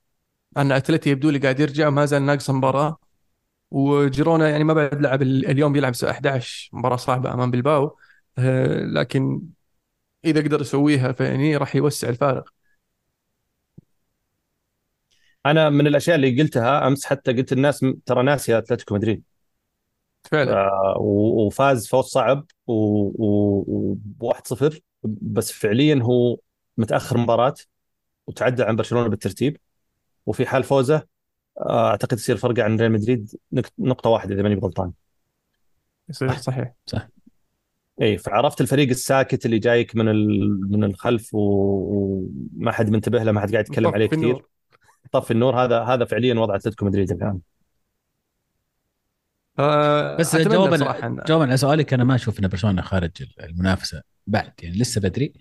[0.58, 2.98] أن أتلتي يبدو لي قاعد يرجع ما زال ناقص مباراة
[3.72, 7.98] وجيرونا يعني ما بعد لعب ال- اليوم بيلعب الساعة 11 مباراة صعبة أمام بلباو
[8.38, 9.42] آه، لكن
[10.24, 12.52] إذا قدر يسويها فيعني راح يوسع الفارق.
[15.46, 19.22] أنا من الأشياء اللي قلتها أمس حتى قلت الناس ترى ناسيه أتلتيكو مدريد.
[20.30, 20.52] فعلا.
[20.52, 26.38] آه، وفاز فوز صعب و1 0 بس فعليا هو
[26.76, 27.54] متأخر مباراة
[28.26, 29.56] وتعدى عن برشلونة بالترتيب.
[30.26, 31.02] وفي حال فوزه
[31.60, 33.30] آه، أعتقد يصير فرقة عن ريال مدريد
[33.78, 34.92] نقطة واحدة إذا ماني غلطان.
[36.08, 36.72] يصير صحيح.
[36.86, 37.08] صح.
[38.02, 41.38] اي فعرفت الفريق الساكت اللي جايك من ال- من الخلف و-
[42.56, 44.24] وما حد منتبه له ما حد قاعد يتكلم عليه كثير.
[44.24, 44.48] النور.
[45.12, 47.38] طفي النور هذا هذا فعليا وضع أتلتيكو مدريد الآن.
[49.58, 50.76] آه، بس جوابا
[51.28, 55.32] جوابا على سؤالك أنا ما أشوف إن برشلونة خارج المنافسة بعد يعني لسه بدري.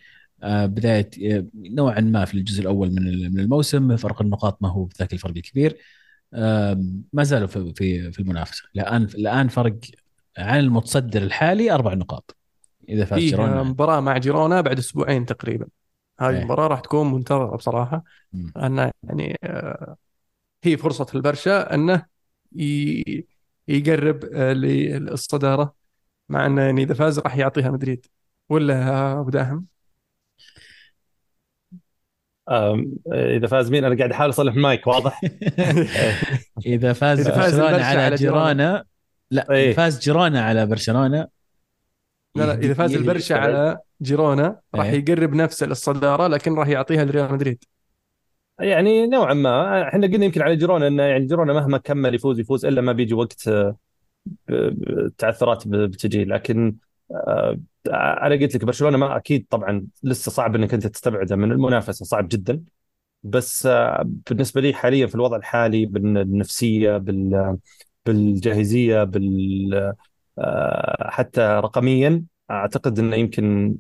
[0.43, 4.89] آه، بداية آه، نوعا ما في الجزء الأول من من الموسم فرق النقاط ما هو
[5.00, 5.78] ذاك الفرق الكبير.
[6.34, 8.63] آه، ما زالوا في في في المنافسة.
[8.76, 9.76] الآن الآن فرق
[10.38, 12.37] عن المتصدر الحالي أربع نقاط.
[12.89, 15.67] إذا فاز جيرونا مباراة مع جيرونا بعد أسبوعين تقريبا
[16.19, 16.39] هذه إيه.
[16.39, 18.04] المباراة راح تكون منتظرة بصراحة.
[18.58, 19.97] أنه يعني آه،
[20.63, 22.06] هي فرصة البرشا أنه
[22.56, 23.28] ي-
[23.67, 25.76] يقرب آه، للصدارة
[26.30, 28.06] مع أنه يعني إذا فاز راح يعطيها مدريد
[28.50, 29.65] ولا أبو داهم
[33.13, 35.21] إذا فاز مين أنا قاعد أحاول أصلح المايك واضح
[36.65, 38.86] إذا فاز إذا فاز برشلونة على, على جيرونا.
[39.32, 39.67] لا إيه.
[39.67, 41.28] إذا فاز جيرونا على برشلونة
[42.38, 43.36] لا لا إذا فاز البرشا.
[43.36, 45.00] على جيرونا راح إيه.
[45.00, 47.63] يقرب نفسه للصدارة لكن راح يعطيها لريال مدريد
[48.60, 52.65] يعني نوعا ما إحنا قلنا يمكن على جيرونا انه يعني جيرونا مهما كمل يفوز يفوز
[52.65, 53.76] إلا ما بيجي وقت آه،
[55.67, 56.76] ب- بتجي لكن
[57.12, 62.06] آه، أنا قلت لك برشلونة ما أكيد طبعا لسه صعب إنك أنت تستبعده من المنافسة
[62.06, 62.63] صعب جدا
[63.23, 67.58] بس آه، بالنسبة لي حاليا في الوضع الحالي بالنفسيه بال
[68.06, 69.93] بالجاهزية بال
[71.02, 73.76] حتى رقميا أعتقد إنه يمكن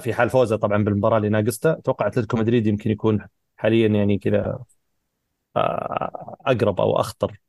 [0.00, 4.58] في حال فوزه طبعا بالمباراة اللي ناقصته أتوقع أتلتيكو مدريد يمكن يكون حاليا يعني كذا
[5.56, 7.40] آه، أقرب أو أخطر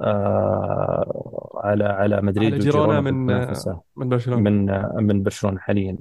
[0.00, 4.40] آه، على على مدريد على جيرونا من من برشلونة.
[4.40, 5.98] من آه، من برشلونة حاليا.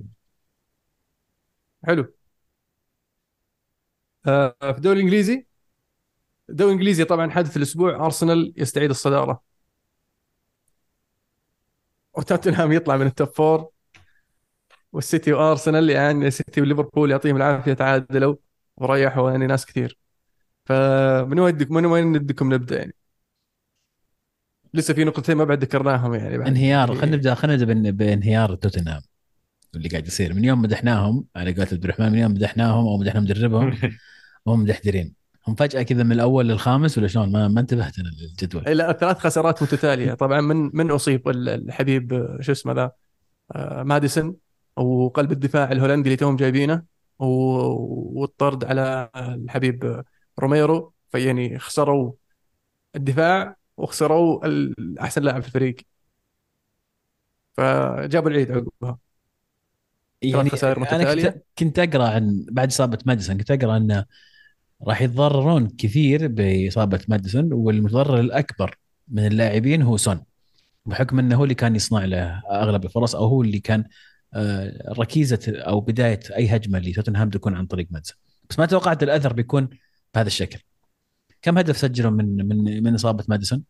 [1.83, 2.13] حلو.
[4.27, 5.45] آه، في الدوري الإنجليزي
[6.49, 9.50] الدوري الإنجليزي طبعا حدث الأسبوع أرسنال يستعيد الصدارة.
[12.13, 13.69] وتوتنهام يطلع من ال top four
[14.93, 18.35] والسيتي وأرسنال يعني السيتي وليفربول يعطيهم العافية تعادلوا
[18.77, 19.97] وريحوا يعني ناس كثير.
[20.65, 22.95] فمن ودك من وين ودكم نبدأ يعني؟
[24.73, 26.47] لسه في نقطتين ما بعد ذكرناهم يعني بعد.
[26.47, 29.01] انهيار خلينا نبدا خلينا نبدأ بإن- بإنهيار توتنهام
[29.75, 30.33] اللي قاعد يصير.
[30.33, 33.77] من يوم مدحناهم على قولة عبد الرحمن من يوم مدحناهم أو مدحنا مدربهم
[34.45, 35.20] وهم مدحدرين.
[35.47, 38.63] هم فجأة كذا من الأول للخامس ولا شلون؟ ما, ما انتبهت أنا للجدول.
[38.63, 40.13] لا ثلاث خسارات متتالية.
[40.13, 42.91] طبعا من من أصيب ال- الحبيب شو اسمه ذا؟
[43.51, 44.35] آه، ماديسون
[44.75, 46.83] وقلب الدفاع الهولندي اللي توهم جايبينه
[47.19, 50.03] والطرد على الحبيب
[50.39, 50.93] روميرو.
[51.09, 52.11] فيعني خسروا
[52.95, 54.41] الدفاع وخسروا
[55.01, 55.75] أحسن لاعب في الفريق.
[57.57, 58.97] فجابوا العيد عقبها.
[60.21, 64.05] يعني خسائر أنا كنت أقرأ عن بعد إصابة ماديسون كنت أقرأ إنه
[64.87, 68.75] راح يتضررون كثير بإصابة ماديسون والمتضرر الأكبر
[69.07, 70.23] من اللاعبين هو سون
[70.85, 73.83] بحكم إنه هو اللي كان يصنع له أغلب الفرص أو هو اللي كان
[74.33, 78.17] آه، ركيزة أو بداية أي هجمة لتوتنهام تكون عن طريق ماديسون.
[78.49, 79.69] بس ما توقعت الأثر بيكون
[80.15, 80.59] بهذا الشكل.
[81.41, 83.63] كم هدف سجلوا من من من إصابة ماديسون؟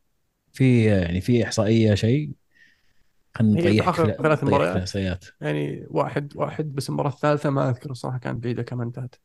[0.54, 2.32] في يعني في إحصائية شيء؟
[3.36, 5.26] خلينا هي نطيح آخر ثلاث مباريات.
[5.41, 9.15] يعني واحد واحد بس المباراة الثالثة ما أذكر الصراحة كانت بعيدة كم انتهت.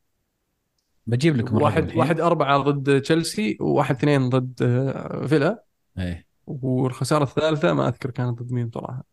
[1.06, 5.64] بجيب لكم واحد الرقم واحد أربعة ضد تشيلسي وواحد اثنين ضد آه، فيلا.
[5.98, 6.26] إيه.
[6.46, 9.04] والخسارة الثالثة ما أذكر كانت ضد مين صراحة.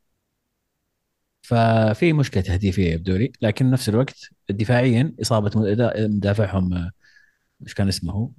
[1.42, 6.92] ففي مشكلة تهديفية يبدو لي لكن نفس الوقت دفاعيا إصابة مدا- مدافعهم آه،
[7.64, 8.32] إيش كان اسمه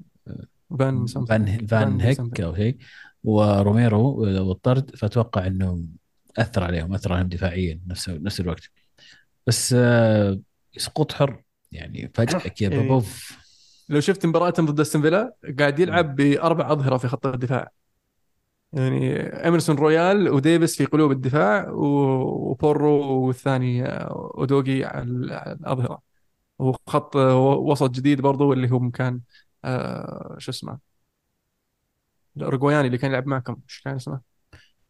[0.78, 1.24] فان سامسون.
[1.26, 2.76] فان فان هيك أو شيء
[3.24, 5.84] وروميرو والطرد فأتوقع إنه
[6.38, 8.70] أثر عليهم أثر عليهم دفاعيا نفس نفس الوقت.
[9.46, 10.40] بس آه،
[10.76, 12.88] سقوط حر يعني فجاه كذا إيه.
[12.88, 13.38] بوف
[13.88, 17.70] لو شفت مباراتهم ضد أستون فيلا قاعد يلعب بأربع أظهرة في خط الدفاع.
[18.72, 26.02] يعني إمرسون رويال وديفيس في قلوب الدفاع وبورو والثاني آه، أودوغي على ال- على الأظهرة.
[26.58, 29.20] وخط وسط جديد برضو اللي هو كان
[29.64, 30.78] آه شو اسمه؟
[32.36, 34.20] الأوروجواياني اللي كان يلعب معكم إيش كان اسمه؟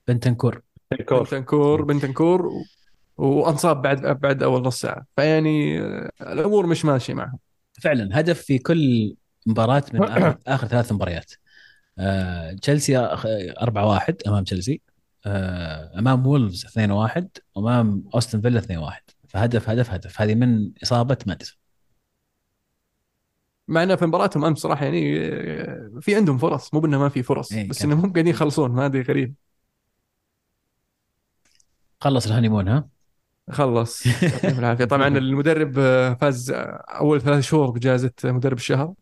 [0.09, 0.62] بنتنكور.
[1.09, 2.62] كور بنتنكور بنتنكور و...
[3.16, 5.07] وانصاب بعد بعد أول نص ساعة.
[5.16, 5.78] فيعني
[6.20, 7.38] الأمور مش ماشية معهم.
[7.81, 9.15] فعلا هدف في كل
[9.47, 11.33] مباراة من آخر, آخر ثلاث مباريات.
[11.99, 14.81] آه، تشيلسي 4 1 أمام تشيلسي.
[15.27, 20.21] آه، أمام وولفز 2 1 امام أستون فيلا 2 1 فهدف هدف هدف.
[20.21, 21.57] هذه من إصابة ماديسون.
[23.69, 26.75] مع إنه في مباراتهم امس صراحة يعني آه، في عندهم فرص.
[26.75, 27.83] مو بأنه ما في فرص إيه، بس.
[27.83, 28.71] انهم هم قاعدين يخلصون.
[28.71, 29.35] ما أدري غريب.
[32.01, 32.93] خلص ال honeymoon ها؟
[33.50, 34.07] خلص.
[34.07, 34.85] يعطيهم العافية.
[34.85, 38.94] طبعا المدرب آه، فاز آه، أول ثلاث شهور بجائزه مدرب الشهر.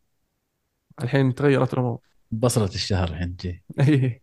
[1.03, 1.99] الحين تغيرت الأمور.
[2.31, 4.23] بصلة الشهر الحين تجي إيه.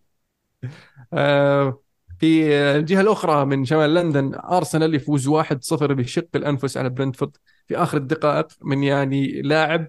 [1.14, 1.82] آه،
[2.20, 7.38] في الجهة الأخرى من شمال لندن أرسنال يفوز 1-0 بشق الأنفس على برنتفورد.
[7.68, 9.88] في آخر الدقائق من يعني لاعب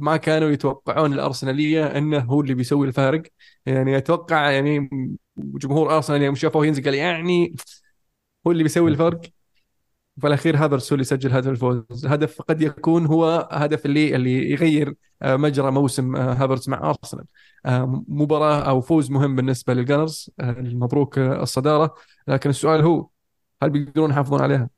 [0.00, 3.22] ما كانوا يتوقعون الأرسنالية أنه هو اللي بيسوي الفارق.
[3.66, 4.90] يعني أتوقع يعني
[5.36, 7.54] جمهور أرسنال يوم شافوه ينزل قال يعني
[8.46, 9.20] هو اللي بيسوي الفرق
[10.20, 12.06] في الأخير هافرتس هو اللي سجل هدف الفوز.
[12.06, 17.24] هدف قد يكون هو هدف اللي اللي يغير آه، مجرى موسم آه، هافرتس مع أرسنال.
[17.66, 21.94] آه، مباراة أو فوز مهم بالنسبة لل Gunners آه، مبروك آه، الصدارة.
[22.28, 23.08] لكن السؤال هو
[23.62, 24.68] هل بيقدرون يحافظون عليها؟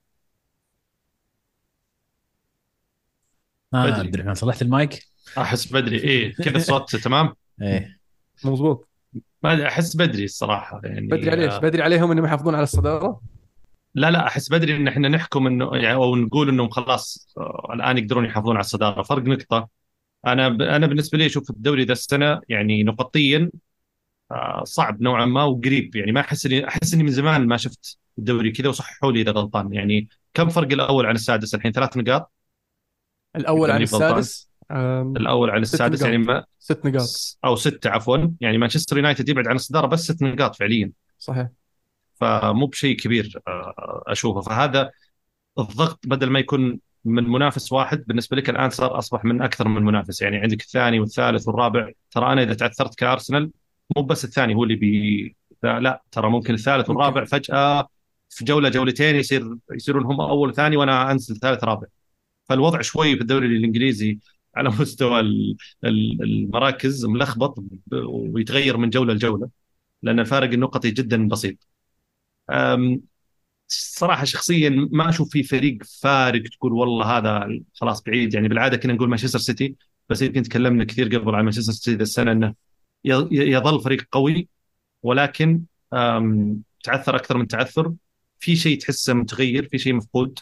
[3.73, 4.01] ما بدري.
[4.01, 5.03] عبد الرحمن صلحت المايك؟
[5.39, 5.99] أحس بدري.
[5.99, 7.99] إيه كذا الصوت تمام؟ إيه.
[8.45, 8.89] مضبوط
[9.43, 10.81] ما أحس بدري الصراحة.
[10.85, 13.21] يعني بدري عليش آه، بدري عليهم إنهم يحافظون على الصدارة؟
[13.95, 17.35] لا لا أحس بدري إن إحنا نحكم إنه يعني أو نقول إنهم خلاص
[17.75, 19.03] الآن يقدرون يحافظون على الصدارة.
[19.03, 19.69] فرق نقطة.
[20.27, 20.63] أنا ب...
[20.63, 23.51] أنا بالنسبة لي أشوف الدوري ذا السنة يعني نقطيا
[24.31, 25.97] آه، صعب نوعا ما وقريب.
[25.97, 29.33] يعني ما أحس إني أحس إني من زمان ما شفت الدوري كذا وصححوا لي إذا
[29.33, 29.75] غلطان.
[29.75, 32.33] يعني كم فرق الأول عن السادس؟ الحين ثلاث نقاط.
[33.37, 33.83] الأول عن.
[33.83, 34.51] السادس
[35.17, 36.03] الأول عن السادس.
[36.03, 37.39] يعني ما ست نقاط.
[37.45, 38.19] أو ستة عفوا.
[38.41, 40.91] يعني مانشستر يونايتد يبعد عن الصدارة بس ست نقاط فعليا.
[41.19, 41.49] صحيح.
[42.21, 44.91] فمو بشيء كبير آه، أشوفه فهذا
[45.59, 49.83] الضغط بدل ما يكون من منافس واحد بالنسبة لك الآن صار أصبح من أكثر من
[49.83, 53.51] منافس يعني عندك الثاني والثالث والرابع ترى أنا إذا تعثرت كأرسنال
[53.97, 56.91] مو بس الثاني هو اللي بي لا ترى ممكن الثالث.
[56.91, 57.89] والرابع فجأة
[58.31, 61.87] في جولة جولتين يصير يصيرون هم أول وثاني وأنا أنزل ثالث رابع
[62.49, 64.19] فالوضع شوي في الدوري الإنجليزي
[64.57, 67.59] على مستوى ال- ال- المراكز ملخبط
[68.09, 69.49] ويتغير من جولة لجولة
[70.03, 71.67] لأن الفارق النقطي جدا بسيط.
[72.51, 73.01] أم،
[73.69, 78.35] صراحة شخصيا ما أشوف في فريق فارق تقول والله هذا خلاص بعيد.
[78.35, 79.75] يعني بالعادة كنا نقول مانشستر سيتي
[80.09, 82.55] بس يمكن تكلمنا كثير قبل عن مانشستر سيتي السنة إنه
[83.05, 84.49] يظل فريق قوي
[85.03, 85.63] ولكن
[86.85, 87.93] تعثر أكثر من تعثر.
[88.39, 90.39] في شيء تحسه متغير في شيء مفقود.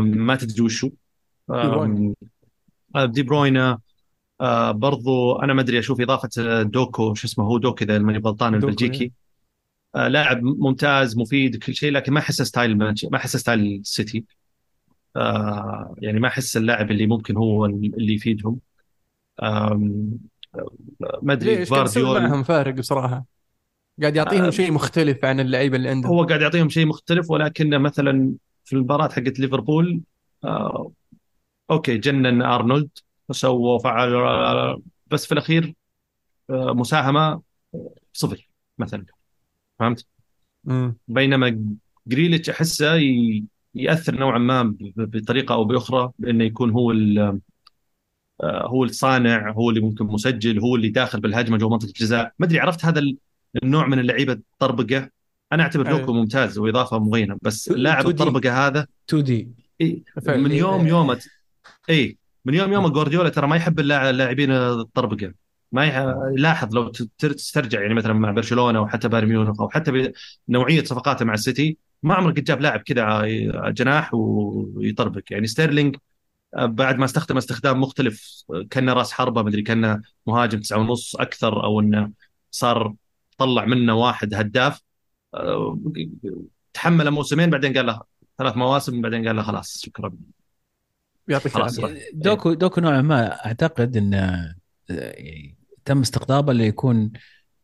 [0.00, 0.90] ما تدري وشو.
[2.96, 3.78] دي بروينا.
[4.40, 8.54] آه برضو أنا ما أدري أشوف إضافة دوكو شو اسمه هو دوكو إذا ماني غلطان
[8.54, 9.04] البلجيكي.
[9.04, 9.27] آه
[9.94, 14.24] لاعب ممتاز مفيد كل شيء لكن ما احسه style ما احسه style السيتي.
[15.16, 18.58] آه يعني ما أحس اللاعب اللي ممكن هو اللي يفيدهم.
[21.22, 23.24] ما أدري ليش؟ قاعد يسوي جفارديول معهم فارق بصراحة.
[24.00, 26.12] قاعد يعطيهم آه، شيء مختلف عن اللعيبه اللي عندهم.
[26.12, 30.00] هو قاعد يعطيهم شيء مختلف ولكن مثلا في المباراة حقت ليفربول
[30.44, 30.92] آه
[31.70, 32.90] okay جنن أرنولد
[33.28, 35.74] وسوى وفعل آه، بس في الأخير
[36.50, 37.42] آه مساهمة
[38.12, 38.48] صفر
[38.78, 39.17] مثلا.
[39.78, 40.06] فهمت؟
[40.64, 40.96] مم.
[41.08, 41.64] بينما
[42.06, 47.40] جريليتش أحسه ي- يأثر نوعا ما بطريقة أو بأخرى بأنه يكون هو ال-
[48.42, 52.46] آه، هو الصانع هو اللي ممكن مسجل هو اللي داخل بالهجمة جوا منطقة الجزاء ما
[52.46, 53.16] أدري عرفت هذا ال-
[53.62, 55.10] النوع من اللعيبة الطربقه
[55.52, 55.98] أنا أعتبر أيوة.
[56.00, 58.06] لوكو ممتاز وإضافة مبينه بس اللاعب.
[58.08, 59.48] الطربقة هذا 2 دي
[59.80, 60.38] إيه فعلا.
[60.42, 61.16] من يوم يوم
[61.90, 65.32] اي من يوم يوم جوارديولا ترى ما يحب اللاع- اللاعبين الطربقة
[65.72, 65.98] ما يح...
[66.36, 70.12] لاحظ لو تسترجع يعني مثلا مع برشلونة أو حتى بايرن ميونخ أو حتى
[70.48, 73.22] بنوعيه صفقاته مع السيتي ما عمرك قد جاب لاعب كذا
[73.70, 75.96] جناح ويطربق يعني ستيرلينج
[76.56, 81.80] بعد ما استخدم استخدام مختلف كأنه راس حربة مدري كأنه مهاجم تسعة ونص أكثر أو
[81.80, 82.10] إنه
[82.50, 82.94] صار
[83.38, 84.82] طلع منه واحد هداف.
[85.34, 85.78] أه،
[86.74, 88.00] تحمل موسمين بعدين قال له
[88.38, 90.12] ثلاث مواسم بعدين قال له خلاص شكرا.
[91.28, 92.10] يعطيك العافية.
[92.12, 94.54] دوكو دوكو نوعا ما أعتقد انه
[94.90, 95.57] آه، يعني
[95.88, 97.12] تم استقطابه ليكون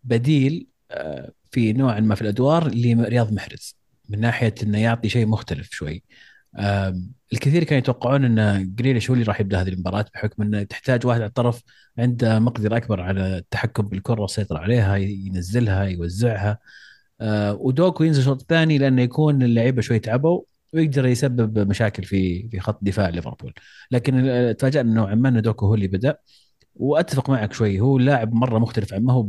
[0.05, 3.77] بديل آه، في نوعا ما في الأدوار لرياض محرز
[4.09, 6.03] من ناحية إنه يعطي شيء مختلف شوي.
[7.33, 11.21] الكثير كانوا يتوقعون إن جريليش هو اللي راح يبدأ هذه المباراة بحكم إنه تحتاج واحد
[11.21, 11.63] على الطرف
[11.99, 16.59] عنده مقدرة أكبر على التحكم بالكرة والسيطره عليها ينزلها يوزعها.
[17.21, 20.43] آه، ودوكو ينزل الشوط الثاني لأنه يكون اللعيبة شوي تعبوا
[20.75, 23.55] ويقدر يسبب مشاكل في في خط دفاع ليفربول.
[23.91, 26.19] لكن آه، تفاجأنا نوعا ما إن دوكو هو اللي بدأ.
[26.77, 29.29] وأتفق معك شوي هو لاعب مرة مختلف عن ما هو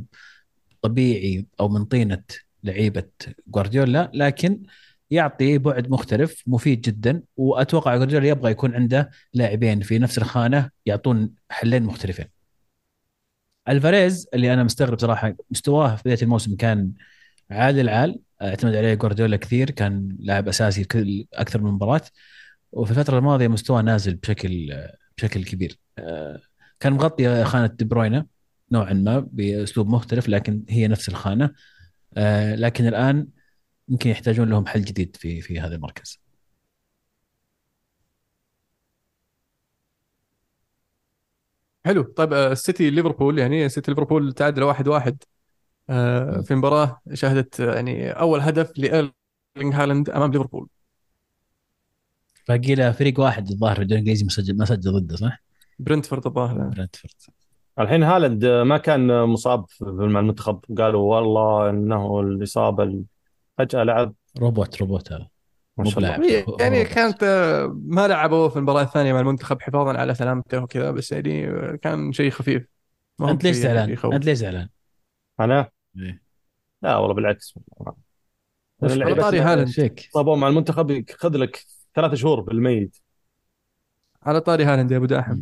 [0.81, 2.23] طبيعي أو من طينة
[2.63, 3.03] لعيبة
[3.47, 4.63] جوارديولا لكن
[5.11, 11.33] يعطي بعد مختلف مفيد جدا وأتوقع جوارديولا يبغى يكون عنده لاعبين في نفس الخانة يعطون
[11.49, 12.25] حلين مختلفين.
[13.69, 16.91] ألفاريز اللي أنا مستغرب صراحة مستواه في بداية الموسم كان
[17.51, 22.01] عال العال اعتمد عليه جوارديولا كثير كان لاعب أساسي كل أكثر من مباراة
[22.71, 24.73] وفي الفترة الماضية مستواه نازل بشكل
[25.17, 25.79] بشكل كبير
[26.79, 28.25] كان مغطي خانة دي بروينا
[28.71, 31.53] نوعا ما بأسلوب مختلف لكن هي نفس الخانة.
[32.17, 33.27] آه، لكن الآن
[33.89, 36.19] يمكن يحتاجون لهم حل جديد في في هذا المركز.
[41.85, 42.03] حلو.
[42.03, 45.23] طيب آه، السيتي ليفربول يعني سيتي ليفربول تعادل واحد واحد
[45.89, 49.13] آه، في مباراة شهدت آه، يعني أول هدف لإيرلينغ
[49.83, 50.69] هالاند أمام ليفربول.
[52.47, 55.44] باقي له فريق واحد الظاهر في الدوري الانجليزي مسجل ما سجل ضده صح؟
[55.79, 56.57] برنتفورد الظاهر.
[56.57, 57.13] برنتفورد.
[57.79, 60.59] الحين هالاند ما كان مصاب مع المنتخب.
[60.77, 63.03] قالوا والله إنه الإصابة ال-
[63.57, 64.13] فجأة لعب.
[64.39, 65.11] robot robot.
[65.11, 65.27] هذا
[65.77, 66.09] ما شاء الله.
[66.59, 71.11] يعني كانت آه، ما لعبوا في المباراة الثانية مع المنتخب حفاظا على سلامته وكذا بس
[71.11, 72.67] يعني كان شيء خفيف.
[73.19, 74.69] ما أنت ليش يعني زعلان؟ أنت ليش زعلان؟
[75.39, 76.21] أنا؟ إيه.
[76.81, 77.59] لا والله بالعكس.
[78.83, 82.97] اللعيبة طاري هالاند؟ صابوا مع المنتخب خذ لك ثلاث شهور بالميت.
[84.23, 85.41] على طاري هالاند يا أبو داحم.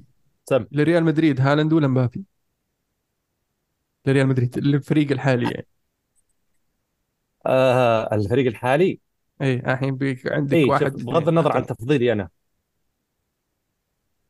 [0.50, 0.66] سم.
[0.72, 2.26] لريال مدريد هالاند ولا مبابي؟
[4.06, 5.68] لريال مدريد الفريق الحالي يعني.
[7.46, 9.00] آه الفريق الحالي؟
[9.42, 12.30] اي الحين pick عندك اي واحد بغض النظر عن تفضيلي أنا.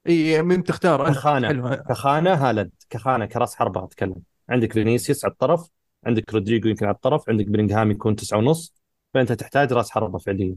[0.07, 1.15] اي من تختار أنت.
[1.15, 1.47] كخانة.
[1.47, 1.75] حلو.
[1.89, 2.71] كخانة هالاند.
[2.89, 4.15] كخانة كراس حربة أتكلم.
[4.49, 5.69] عندك فينيسيوس على الطرف
[6.05, 8.73] عندك رودريجو يمكن على الطرف عندك بلينغهام يكون تسعة ونص
[9.13, 10.55] فأنت تحتاج راس حربة فعليا.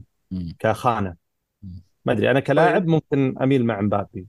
[0.59, 1.15] كخانة.
[2.05, 4.27] ما أدري أنا كلاعب ممكن أميل مع مبابي.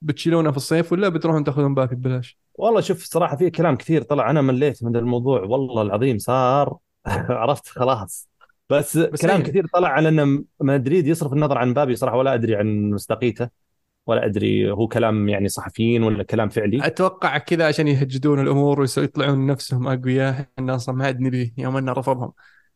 [0.00, 4.30] بتشيلونه في الصيف ولا بتروحون تاخذون مبابي ببلاش؟ والله شوف صراحة في كلام كثير طلع
[4.30, 5.40] أنا مليت من الموضوع.
[5.40, 6.76] والله العظيم صار
[7.30, 8.28] عرفت خلاص.
[8.70, 12.34] بس, بس كلام هي- كثير طلع على ان مدريد يصرف النظر عن مبابي صراحة ولا
[12.34, 13.48] أدري عن مصداقيته
[14.06, 16.86] ولا أدري هو كلام يعني صحفيين ولا كلام فعلي.
[16.86, 20.46] أتوقع كذا عشان يهجدون الأمور ويطلعون نفسهم أقوياء.
[20.58, 22.32] إحنا أصلا ما عاد نبي يوم إنه رفضهم.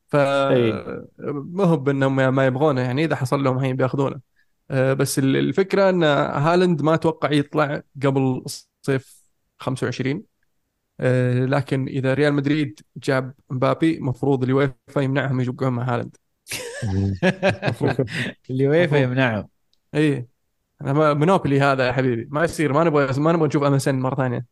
[0.09, 0.73] ف إي.
[1.19, 4.32] ما هو بإنهم ما يبغونه يعني إذا حصل لهم الحين بياخذونه.
[4.73, 8.43] بس ال- الفكرة إن هالاند ما أتوقع يطلع قبل
[8.83, 9.23] صيف
[9.59, 10.25] 25
[11.01, 16.17] آه، لكن إذا ريال مدريد جاب مبابي مفروض اليويفا يمنعهم يوقعون مع هالاند.
[18.51, 19.03] اليويفا مفهوم.
[19.03, 19.49] يمنعهم.
[19.95, 20.27] اي
[20.83, 22.29] monopoly هذا يا حبيبي.
[22.31, 22.73] ما يصير.
[22.73, 24.47] ما نبغى ما نبغى نشوف MSN مرة ثانية.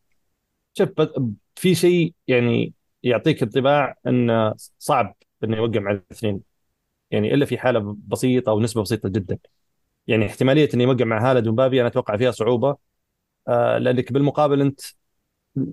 [0.79, 1.09] شوف بس-
[1.57, 6.41] في شيء يعني يعطيك انطباع انه صعب إنه يوقع مع الاثنين.
[7.11, 9.39] يعني إلا في حالة بسيطة أو نسبة بسيطة جدا.
[10.07, 12.77] يعني احتمالية انه يوقع مع هالاند ومبابي أنا أتوقع فيها صعوبة.
[13.49, 14.81] آه لأنك بالمقابل أنت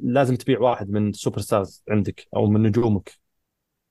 [0.03, 3.11] لازم تبيع واحد من ال super stars عندك أو من نجومك.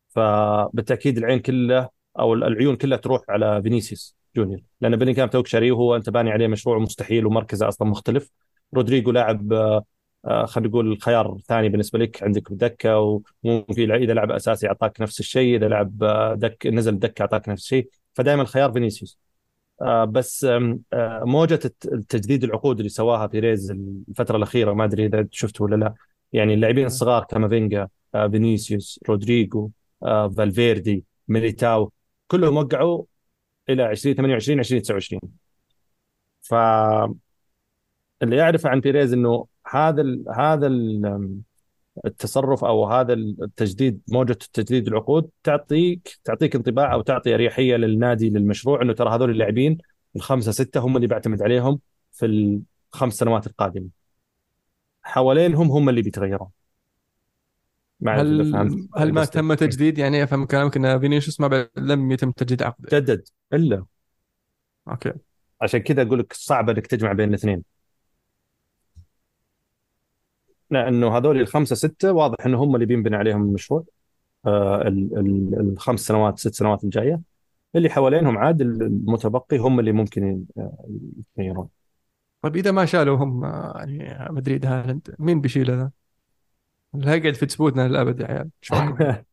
[0.08, 4.60] فبالتأكيد العين كلها أو العيون كلها تروح على فينيسيوس جونيور.
[4.80, 8.30] لأن بيلينغهام توك شاريه وهو أنت باني عليه مشروع مستحيل ومركزه أصلا مختلف.
[8.74, 9.84] رودريجو لاعب آه،
[10.24, 12.22] آه، خلينا نقول الخيار الثاني بالنسبة لك.
[12.22, 15.98] عندك دكه وممكن إذا لعب أساسي أعطاك نفس الشيء إذا لعب
[16.38, 17.88] دك نزل دكه أعطاك نفس الشيء.
[18.14, 19.25] فدائما الخيار فينيسيوس.
[20.04, 25.26] بس آم، آه، موجة الت- التجديد العقود اللي سواها بيريز الفترة الأخيرة ما أدري إذا
[25.30, 25.94] شفته ولا لا.
[26.32, 29.70] يعني اللاعبين الصغار كامافينجا آه، فينيسيوس رودريجو
[30.02, 31.92] آه، فالفيردي ميليتاو
[32.28, 33.04] كلهم وقعوا
[33.68, 35.20] إلى 2028 2029
[36.42, 36.54] ف
[38.22, 41.40] اللي يعرف عن بيريز إنه هذا ال هذا ال
[42.04, 48.82] التصرف أو هذا التجديد موجة تجديد العقود تعطيك تعطيك انطباع أو تعطي أريحية للنادي للمشروع
[48.82, 49.78] إنه ترى هذول اللاعبين
[50.16, 51.80] الخمسة ستة هم اللي بعتمد عليهم
[52.12, 52.60] في
[52.94, 53.88] الخمس سنوات القادمة.
[55.02, 56.48] حوالينهم هم اللي بيتغيرون.
[58.00, 59.24] ما إذا هل فهمت هل ما.
[59.24, 62.98] تم تجديد؟ يعني أفهم من كلامك إن فينيسيوس ما بعد لم يتم تجديد عقده.
[62.98, 63.84] جدد إلا.
[64.88, 65.12] أوكي.
[65.60, 67.75] عشان كذا أقول لك صعب إنك تجمع بين الاثنين.
[70.70, 73.84] لأنه هذول الخمسة ستة واضح إنه هم اللي بينبني عليهم المشروع
[74.46, 77.20] آه ال- ال- الخمس سنوات ست سنوات الجاية
[77.76, 80.86] اللي حوالينهم عاد المتبقي هم اللي ممكن آه،
[81.18, 81.68] يتغيرون
[82.42, 85.90] طيب إذا ما شالوا هم آه، يعني مدريد هالاند مين بيشيل هذا؟
[86.94, 88.50] اللي هيقعد في تسبوتنا للأبد يا عيال؟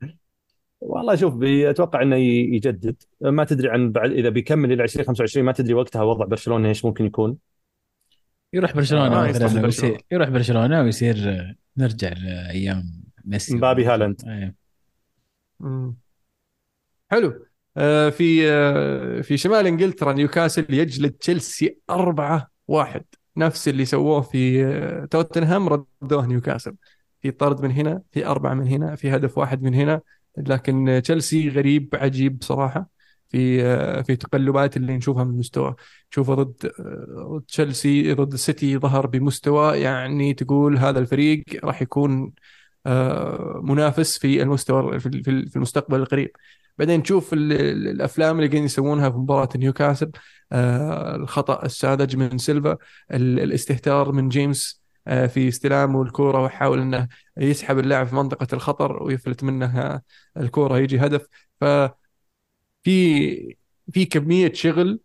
[0.81, 5.73] والله شوف أتوقع إنه يجدد ما تدري عن بعد إذا بيكمل إلى 2025 ما تدري
[5.73, 7.37] وقتها وضع برشلونة إيش ممكن يكون
[8.53, 9.97] يروح برشلونة آه، مثلا ويصير برشلونة.
[10.11, 13.55] يروح برشلونة ويصير آه، نرجع لأيام ميسي.
[13.55, 14.53] مبابي هالاند.
[15.59, 15.95] مم.
[17.11, 17.45] حلو.
[17.77, 23.05] آه، في آه، في شمال إنجلترا نيوكاسل يجلد تشيلسي أربعة واحد.
[23.37, 26.75] نفس اللي سووه في آه، توتنهام ردوه نيوكاسل.
[27.21, 30.01] في طرد من هنا في أربعة من هنا في هدف واحد من هنا.
[30.37, 32.89] لكن آه، تشيلسي غريب عجيب بصراحة
[33.33, 35.75] في آه، في تقلبات اللي نشوفها من مستوى.
[36.11, 42.31] تشوفه ضد آه، ضد تشيلسي ضد السيتي ظهر بمستوى يعني تقول هذا الفريق راح يكون
[42.85, 46.31] آه، منافس في المستوى في المستقبل القريب.
[46.77, 50.11] بعدين تشوف ال- ال- الأفلام اللي قاعدين يسوونها في مباراة نيوكاسل
[50.53, 52.77] الخطأ الساذج من سيلفا
[53.11, 57.07] ال- الاستهتار من جيمس في استلامه الكورة ويحاول إنه
[57.37, 60.01] يسحب اللاعب في منطقة الخطر ويفلت منه
[60.37, 61.27] الكورة يجي هدف.
[61.61, 61.89] ففي
[62.83, 64.99] في كمية شغل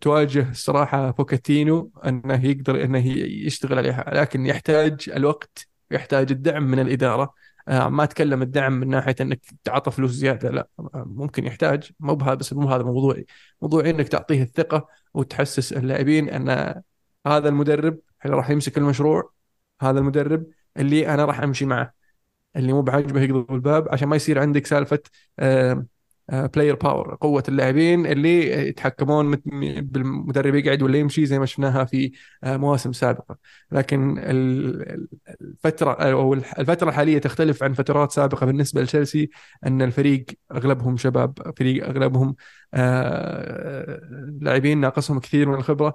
[0.00, 3.06] تواجه الصراحة بوكاتينو أنه يقدر أنه
[3.46, 7.34] يشتغل عليها لكن يحتاج الوقت يحتاج الدعم من الإدارة.
[7.68, 11.92] آه، ما أتكلم الدعم من ناحية أنك تعطى فلوس زيادة لا آه، ممكن يحتاج.
[12.00, 13.26] مو بهذا بس مو هذا موضوعي.
[13.62, 16.82] موضوعي أنك تعطيه الثقة وتحسس اللاعبين أن
[17.26, 19.32] هذا المدرب اللي راح يمسك المشروع
[19.82, 20.46] هذا المدرب
[20.76, 21.94] اللي أنا راح أمشي معه
[22.56, 25.00] اللي مو بعاجبه يقلب الباب عشان ما يصير عندك سالفة
[26.32, 29.36] player power قوة اللاعبين اللي يتحكمون
[29.80, 32.12] بالمدرب يقعد ولا يمشي زي ما شفناها في
[32.44, 33.38] آه، مواسم سابقة.
[33.72, 35.08] لكن ال- ال-
[35.40, 39.30] الفترة أو الفترة الحالية تختلف عن فترات سابقة بالنسبة لتشيلسي
[39.66, 42.36] إن الفريق أغلبهم شباب فريق أغلبهم
[42.74, 44.00] آه،
[44.40, 45.94] لاعبين ناقصهم كثير من الخبرة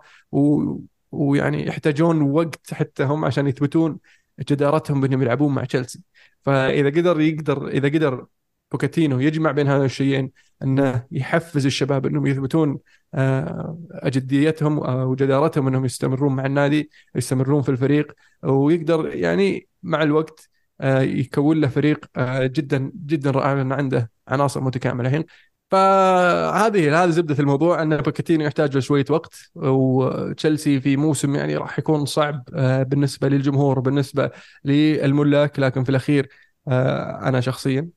[1.12, 3.98] ويعني يحتاجون وقت حتى هم عشان يثبتون
[4.40, 6.02] جدارتهم بإنهم يلعبون مع تشيلسي.
[6.42, 8.26] فإذا قدر يقدر إذا قدر
[8.72, 10.32] بوكيتينو يجمع بين هذين الشيئين
[10.64, 12.80] انه يحفز الشباب أنهم يثبتون
[13.14, 18.12] آه، أحقيتهم آه، وجدارتهم أنهم يستمرون مع النادي يستمرون في الفريق
[18.44, 20.50] ويقدر يعني مع الوقت
[20.82, 22.06] آه، يكون له فريق
[22.44, 25.26] جدا جدا رائع لأن عنده عناصر متكاملة الحين.
[25.72, 31.80] فهذه هذه زبدة الموضوع أن بوكيتينو يحتاج له شوية وقت وتشيلسي في موسم يعني راح
[31.80, 32.44] يكون صعب
[32.90, 34.32] بالنسبة للجمهور وبالنسبه
[34.66, 36.30] للملاك لكن في الأخير
[36.68, 37.90] أنا شخصيا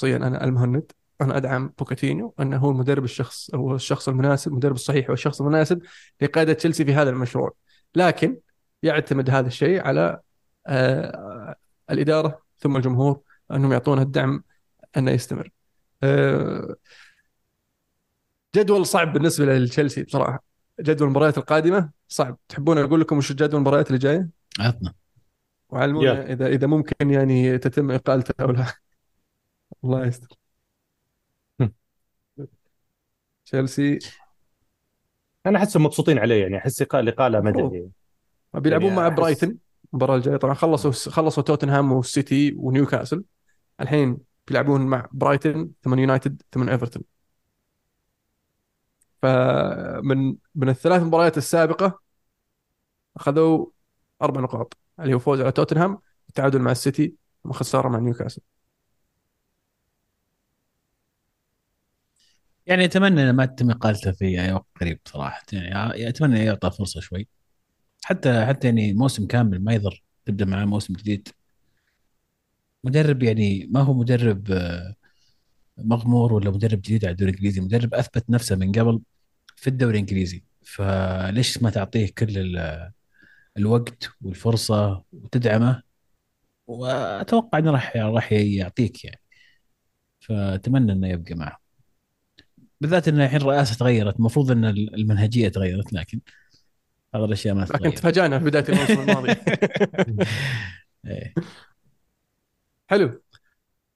[0.00, 5.10] شخصيا أنا المهند أنا أدعم بوكاتينيو أنه هو المدرب الشخص هو الشخص المناسب المدرب الصحيح
[5.10, 5.82] والشخص المناسب
[6.20, 7.54] لقيادة تشيلسي في هذا المشروع.
[7.94, 8.36] لكن
[8.82, 10.20] يعتمد هذا الشيء على
[10.66, 11.56] آه،
[11.90, 13.20] الإدارة ثم الجمهور
[13.50, 14.44] أنهم يعطونه الدعم
[14.96, 15.50] أنه يستمر.
[16.02, 16.74] آه،
[18.56, 20.44] جدول صعب بالنسبة لتشيلسي بصراحة.
[20.80, 22.38] جدول المباريات القادمة صعب.
[22.48, 24.28] تحبون أقول لكم وش جدول المباريات اللي جاية؟
[24.60, 24.94] عطنا.
[25.68, 28.66] وعلمونا إذا إذا ممكن يعني تتم إقالته أو لا.
[29.84, 30.28] الله يستر
[33.46, 33.98] تشيلسي.
[35.46, 37.72] أنا احسهم مبسوطين عليه يعني أحس إقالة- الاقاله مفروض.
[37.72, 37.90] مدري
[38.54, 39.56] بيلعبون يعني مع برايتن
[39.92, 40.36] المباراة الجاية.
[40.36, 43.24] طبعا خلصوا خلصوا توتنهام والسيتي ونيوكاسل.
[43.80, 44.18] الحين
[44.48, 47.02] بيلعبون مع برايتن ثم يونايتد ثم إيفرتون.
[49.22, 52.00] فمن من الثلاث مباريات السابقة
[53.16, 53.66] أخذوا
[54.22, 54.76] أربع نقاط.
[55.00, 55.98] اللي هو فوز على توتنهام
[56.28, 57.14] التعادل مع السيتي
[57.44, 58.42] وخسارة مع نيوكاسل.
[62.70, 65.42] يعني أتمنى ما تتم اقالته في أي وقت قريب صراحة.
[65.52, 67.28] يعني أتمنى يعطى فرصة شوي.
[68.04, 71.28] حتى حتى يعني موسم كامل ما يضر تبدأ معاه موسم جديد.
[72.84, 74.94] مدرب يعني ما هو مدرب آه،
[75.78, 77.60] مغمور ولا مدرب جديد على الدوري الإنجليزي.
[77.60, 79.00] مدرب أثبت نفسه من قبل
[79.56, 80.44] في الدوري الإنجليزي.
[80.62, 82.92] فليش ما تعطيه كل ال-
[83.58, 85.82] الوقت والفرصة وتدعمه؟
[86.66, 89.20] وأتوقع إنه راح راح يعطيك يعني.
[90.20, 91.59] فأتمنى إنه يبقى معه.
[92.80, 96.20] بالذات إن الحين الرئاسة تغيرت المفروض إن المنهجية تغيرت لكن
[97.14, 99.30] هذا الأشياء ما لكن تتغير تفاجأنا في بداية الموسم الماضي.
[101.06, 101.34] إيه.
[102.90, 103.22] حلو.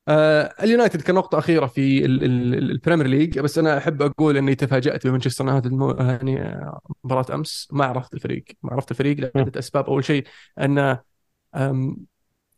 [0.08, 4.54] آه اليونايتد كنقطة أخيرة في ال- ال- ال- البريمير ليج بس أنا أحب أقول إني
[4.54, 5.72] تفاجأت بمانشستر يونايتد.
[6.00, 7.68] يعني آه، مباراة أمس.
[7.72, 8.44] ما عرفت الفريق.
[8.62, 10.24] ما عرفت الفريق لعدة أسباب أول شيء
[10.60, 10.98] أن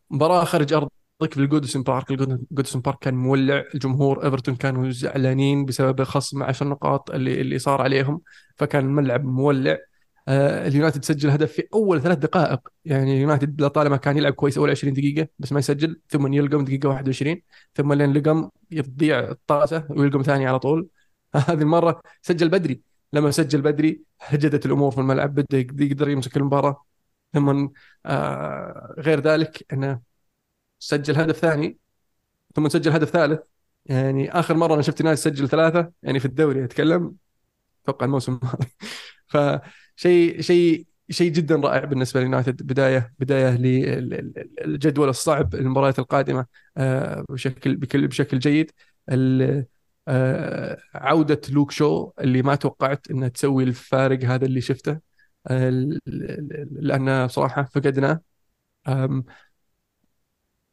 [0.09, 0.73] مباراة خارج
[1.21, 2.11] أرضك في الجودسون بارك.
[2.11, 3.63] الجودسون بارك كان مولع.
[3.73, 8.21] الجمهور إيفرتون كانوا زعلانين بسبب خصم 10 نقاط اللي اللي صار عليهم.
[8.57, 9.77] فكان الملعب مولع.
[10.27, 12.59] آه، اليونايتد سجل هدف في أول ثلاث دقائق.
[12.85, 16.01] يعني اليونايتد لطالما كان يلعب كويس أول 20 دقيقة بس ما يسجل.
[16.09, 17.41] ثم يلقم دقيقة 21
[17.75, 20.87] ثم لين لقم يضيع الطاسه ويلقم ثاني على طول.
[21.35, 22.81] هذه المرة سجل بدري.
[23.13, 25.35] لما سجل بدري هجدت الأمور في الملعب.
[25.35, 26.83] بدأ يقدر يمسك المباراة.
[27.33, 27.67] ثم
[28.05, 30.01] آه، غير ذلك إنه
[30.79, 31.77] سجل هدف ثاني
[32.55, 33.39] ثم سجل هدف ثالث.
[33.85, 37.15] يعني آخر مرة أنا شفت ناس سجل ثلاثة يعني في الدوري أتكلم
[37.83, 38.67] أتوقع الموسم الماضي
[39.27, 46.45] فشيء شيء شيء جدا رائع بالنسبة لليونايتد بداية بداية للجدول الصعب المباريات القادمة
[46.77, 48.71] آه، بشكل بكل بشكل جيد.
[50.07, 54.99] آه، عودة لوك شو اللي ما توقعت إنها تسوي الفارق هذا اللي شفته.
[56.71, 58.21] لأن بصراحة فقدناه.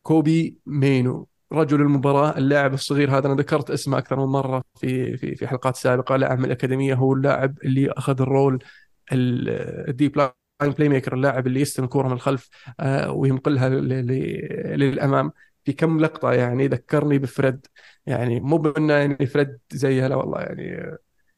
[0.05, 5.37] كوبي مينو رجل المباراة اللاعب الصغير هذا أنا ذكرت اسمه أكثر من مرة في في
[5.37, 8.65] في حلقات سابقة لاعب من الأكاديمية هو اللاعب اللي أخذ ال role
[9.13, 12.49] ال deep line playmaker اللاعب اللي يستلم الكرة من الخلف
[12.81, 15.33] آه، وينقلها ل- ل- للأمام.
[15.65, 17.67] في كم لقطة يعني ذكرني بفريد
[18.07, 20.97] يعني مو بأنه يعني فريد زيها لا والله يعني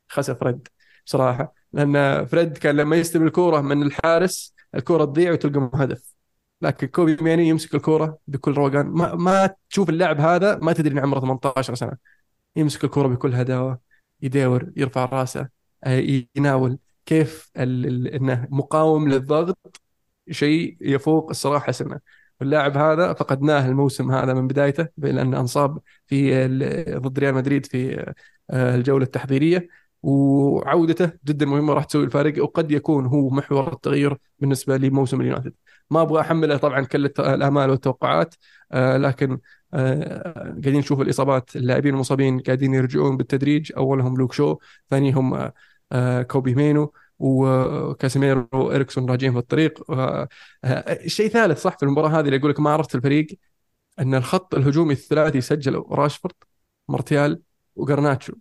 [0.09, 0.69] خسف فريد
[1.07, 6.16] بصراحة لأن فريد كان لما يستلم الكرة من الحارس الكرة تضيع وتلقى هدف
[6.61, 8.87] لكن كوبي مينو يمسك الكرة بكل روقان.
[8.87, 11.97] ما, ما تشوف اللاعب هذا ما تدري إنه عمره 18 سنة.
[12.57, 13.81] يمسك الكرة بكل هداوة
[14.23, 15.49] يداور يرفع رأسه
[15.85, 16.79] آه، يناول.
[17.07, 17.51] كيف.
[17.57, 19.81] إنه مقاوم للضغط
[20.31, 22.01] شيء يفوق الصراحة سنة.
[22.41, 26.47] واللاعب هذا فقدناه الموسم هذا من بدايته لأنه أنصاب في
[26.99, 28.13] ضد ريال مدريد في
[28.51, 29.69] آه، الجولة التحضيرية.
[30.03, 35.55] وعودته جدا مهمة راح تسوي الفارق وقد يكون هو محور التغيير بالنسبة لموسم اليونايتد.
[35.91, 38.35] ما أبغى أحمله طبعا كل الأمال والتوقعات
[38.73, 39.39] آه، لكن
[39.75, 43.73] آه، قاعدين نشوف الإصابات اللاعبين المصابين قاعدين يرجعون بالتدريج.
[43.77, 44.57] أولهم لوك شو
[44.91, 45.51] ثانيهم
[45.93, 49.91] آه، كوبي مينو وكاسيميرو وإريكسون راجعين في الطريق.
[49.91, 50.29] آه،
[50.65, 53.27] آه، شيء ثالث صح في المباراة هذه اللي أقول لك ما عرفت الفريق
[53.99, 56.35] أن الخط الهجومي الثلاثي سجلوا راشفورد
[56.89, 57.43] مارتيال
[57.77, 58.35] وغرناتشو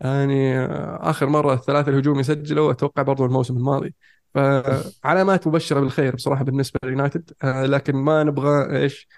[0.00, 3.94] يعني آه، آخر مرة الثلاثة الهجومي سجلوا أتوقع برضو الموسم الماضي.
[4.34, 9.08] فعلامات مبشرة بالخير بصراحة بالنسبة لليونايتد آه، لكن ما نبغى إيش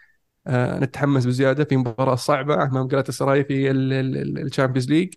[0.47, 1.65] آه، نتحمس بزيادة.
[1.65, 5.15] في مباراة صعبة أمام جلاتا سراي في ال Champions League.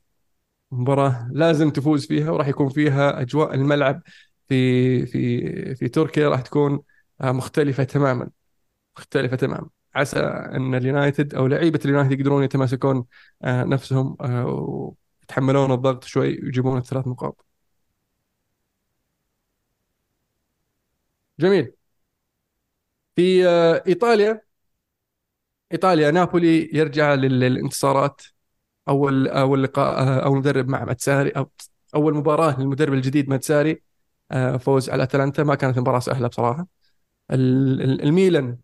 [0.71, 4.01] مباراة لازم تفوز فيها وراح يكون فيها أجواء الملعب
[4.47, 6.79] في في في تركيا راح تكون
[7.21, 8.29] آه، مختلفة تماما.
[8.97, 9.69] مختلفة تماما.
[9.95, 13.05] عسى أن اليونايتد أو لعيبة اليونايتد يقدرون يتماسكون
[13.45, 17.46] نفسهم ويتحملون الضغط شوي ويجيبون الثلاث نقاط.
[21.39, 21.73] جميل.
[23.15, 24.41] في آه، إيطاليا.
[25.71, 28.21] إيطاليا نابولي يرجع لل- للانتصارات.
[28.89, 31.51] أول أول لقاء آه، اول مدرب مع ماتساري أو
[31.95, 33.81] أول مباراة للمدرب الجديد ماتساري
[34.31, 35.43] آه، فوز على أتلانتا.
[35.43, 36.67] ما كانت مباراه سهلة بصراحة.
[37.31, 38.57] ال- ال- الميلان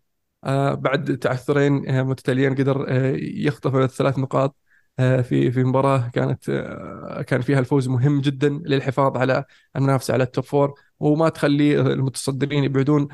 [0.74, 2.86] بعد تعثرين متتاليين قدر
[3.18, 4.56] يخطف الثلاث نقاط
[4.98, 6.44] في في مباراة كانت
[7.28, 9.44] كان فيها الفوز مهم جدا للحفاظ على
[9.76, 13.08] المنافسه على ال top four وما تخلي المتصدرين يبعدون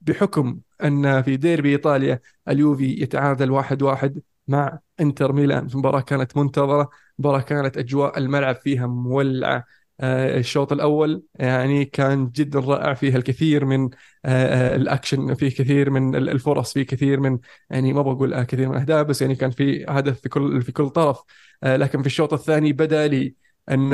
[0.00, 5.68] بحكم أن في ديربي إيطاليا اليوفي يتعادل واحد واحد مع إنتر ميلان.
[5.74, 9.64] مباراة كانت منتظرة مباراة كانت أجواء الملعب فيها مولعة.
[10.00, 13.84] آه، الشوط الأول يعني كان جدا رائع فيها الكثير من
[14.24, 17.38] آه، آه، الأكشن فيه كثير من ال- الفرص فيه كثير من
[17.70, 20.88] يعني ما بقول كثير من الأهداف بس يعني كان في هدف في كل في كل
[20.90, 21.22] طرف.
[21.62, 23.34] لكن في الشوط الثاني بدأ لي
[23.68, 23.92] أن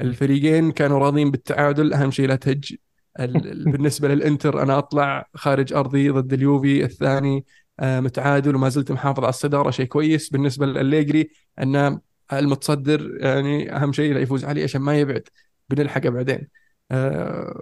[0.00, 1.92] الفريقين كانوا راضين بالتعادل.
[1.92, 2.74] أهم شيء لا تهج.
[3.20, 7.44] ال- ال- بالنسبة للإنتر أنا أطلع خارج أرضي ضد اليوفي الثاني
[7.80, 10.30] آه، متعادل وما زلت محافظ على الصدارة شيء كويس.
[10.30, 12.00] بالنسبة للأليجري أن
[12.32, 15.28] المتصدر يعني أهم شيء لا يفوز عليه عشان ما يبعد.
[15.70, 16.48] بنلحقه بعدين.
[16.90, 17.54] آه،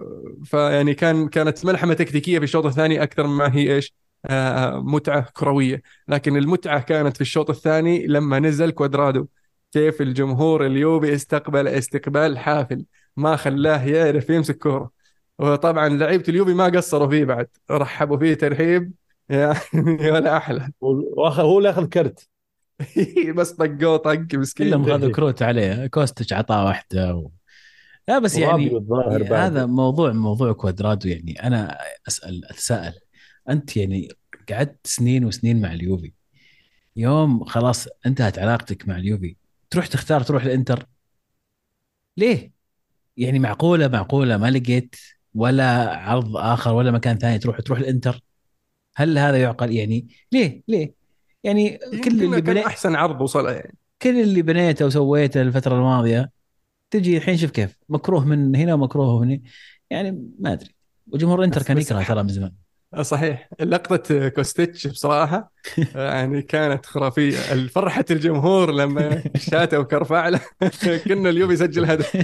[0.44, 3.94] فيعني كان كانت ملحمة تكتيكية في الشوط الثاني أكثر ما هي إيش؟
[4.26, 5.82] آه، متعة كروية.
[6.08, 9.26] لكن المتعة كانت في الشوط الثاني لما نزل كوادرادو.
[9.72, 12.84] كيف الجمهور اليوفي استقبل استقبال حافل
[13.16, 14.90] ما خلاه يعرف يمسك كورة.
[15.38, 18.92] وطبعا لعيبة اليوفي ما قصروا فيه بعد رحبوا فيه ترحيب
[19.28, 20.70] يعني ولا أحلى.
[20.82, 22.28] هو اللي أخذ كرت.
[23.36, 25.86] بس طقوه طق مسكين كلهم خذوا كروت عليه.
[25.86, 27.30] كوستيتش عطاه واحدة و...
[28.08, 29.32] لا بس يعني بعد.
[29.32, 32.92] هذا موضوع موضوع كوادرادو يعني أنا أسأل أتساءل.
[33.48, 34.08] أنت يعني
[34.50, 36.12] قعدت سنين وسنين مع اليوفي
[36.96, 39.36] يوم خلاص انتهت علاقتك مع اليوفي
[39.72, 40.86] تروح تختار تروح الإنتر؟
[42.16, 42.52] ليه؟
[43.16, 44.96] يعني معقولة معقولة ما لقيت
[45.34, 48.22] ولا عرض آخر ولا مكان ثاني تروح تروح الإنتر؟
[48.96, 50.94] هل هذا يعقل؟ يعني ليه؟ ليه؟
[51.44, 53.74] يعني كل اللي بنيت أحسن عرض وصله يعني.
[54.02, 56.30] كل اللي بنيته وسويته الفترة الماضية
[56.90, 57.78] تجي الحين شوف كيف.
[57.88, 59.40] مكروه من هنا ومكروه من هنا.
[59.90, 60.74] يعني ما أدري.
[61.12, 62.52] وجمهور الإنتر كان يكره ترى من زمان.
[63.01, 63.49] صحيح.
[63.61, 65.53] لقطة كوستيتش بصراحة
[65.95, 67.66] يعني كانت خرافية.
[67.66, 70.40] فرحة الجمهور لما شاتوا كرفع له
[71.05, 72.16] كنا اليوم يسجل هدف.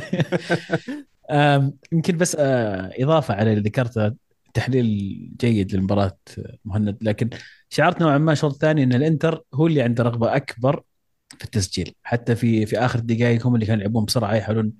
[1.92, 4.12] يمكن بس آه، إضافة على اللي ذكرته
[4.54, 4.86] تحليل
[5.40, 6.18] جيد لمباراة
[6.64, 6.98] مهند.
[7.00, 7.30] لكن
[7.70, 10.82] شعرت نوعا ما الشوط الثاني إن الإنتر هو اللي عنده رغبة أكبر
[11.38, 11.94] في التسجيل.
[12.02, 14.72] حتى في في آخر الدقائق هم اللي كانوا يلعبون بسرعة يحاولون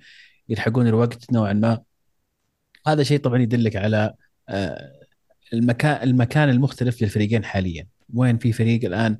[0.49, 1.79] يلحقون الوقت نوعا ما.
[2.87, 4.13] هذا شيء طبعا يدلك على
[4.49, 4.98] آه،
[5.53, 7.87] المكان المكان المختلف للفريقين حاليا.
[8.13, 9.17] وين في فريق الآن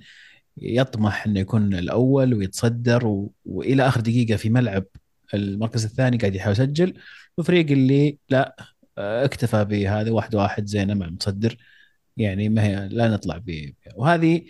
[0.61, 3.33] يطمح إنه يكون الأول ويتصدر و...
[3.45, 4.85] وإلى آخر دقيقة في ملعب
[5.33, 6.93] المركز الثاني قاعد يحاول يسجل
[7.37, 8.55] وفريق اللي لا
[8.97, 11.57] آه، اكتفى بهذا واحد واحد زينه مع المتصدر
[12.17, 14.41] يعني ما هي لا نطلع ب وهذه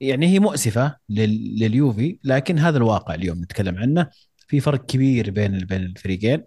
[0.00, 1.58] يعني هي مؤسفة لل...
[1.58, 4.10] لليوفي لكن هذا الواقع اليوم نتكلم عنه.
[4.48, 6.44] في فرق كبير بين بين الفريقين.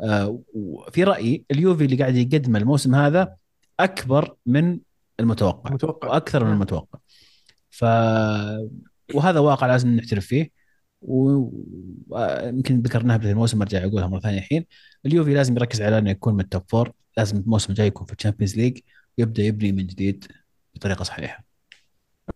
[0.00, 3.36] آه، وفي رأيي اليوفي اللي قاعد يقدمه الموسم هذا
[3.84, 4.78] أكبر من
[5.20, 6.98] المتوقع متوقع وأكثر من المتوقع.
[7.70, 7.84] ف
[9.14, 10.50] وهذا واقع لازم نعترف فيه.
[11.02, 14.66] ويمكن ذكرناها بدايه الموسم أرجع أقولها مرة ثانية الحين.
[15.06, 18.12] اليوفي لازم يركز على إنه يكون من ال top four لازم الموسم الجاي يكون في
[18.12, 18.78] ال Champions League
[19.18, 20.24] ويبدا يبني من جديد
[20.74, 21.44] بطريقة صحيحة.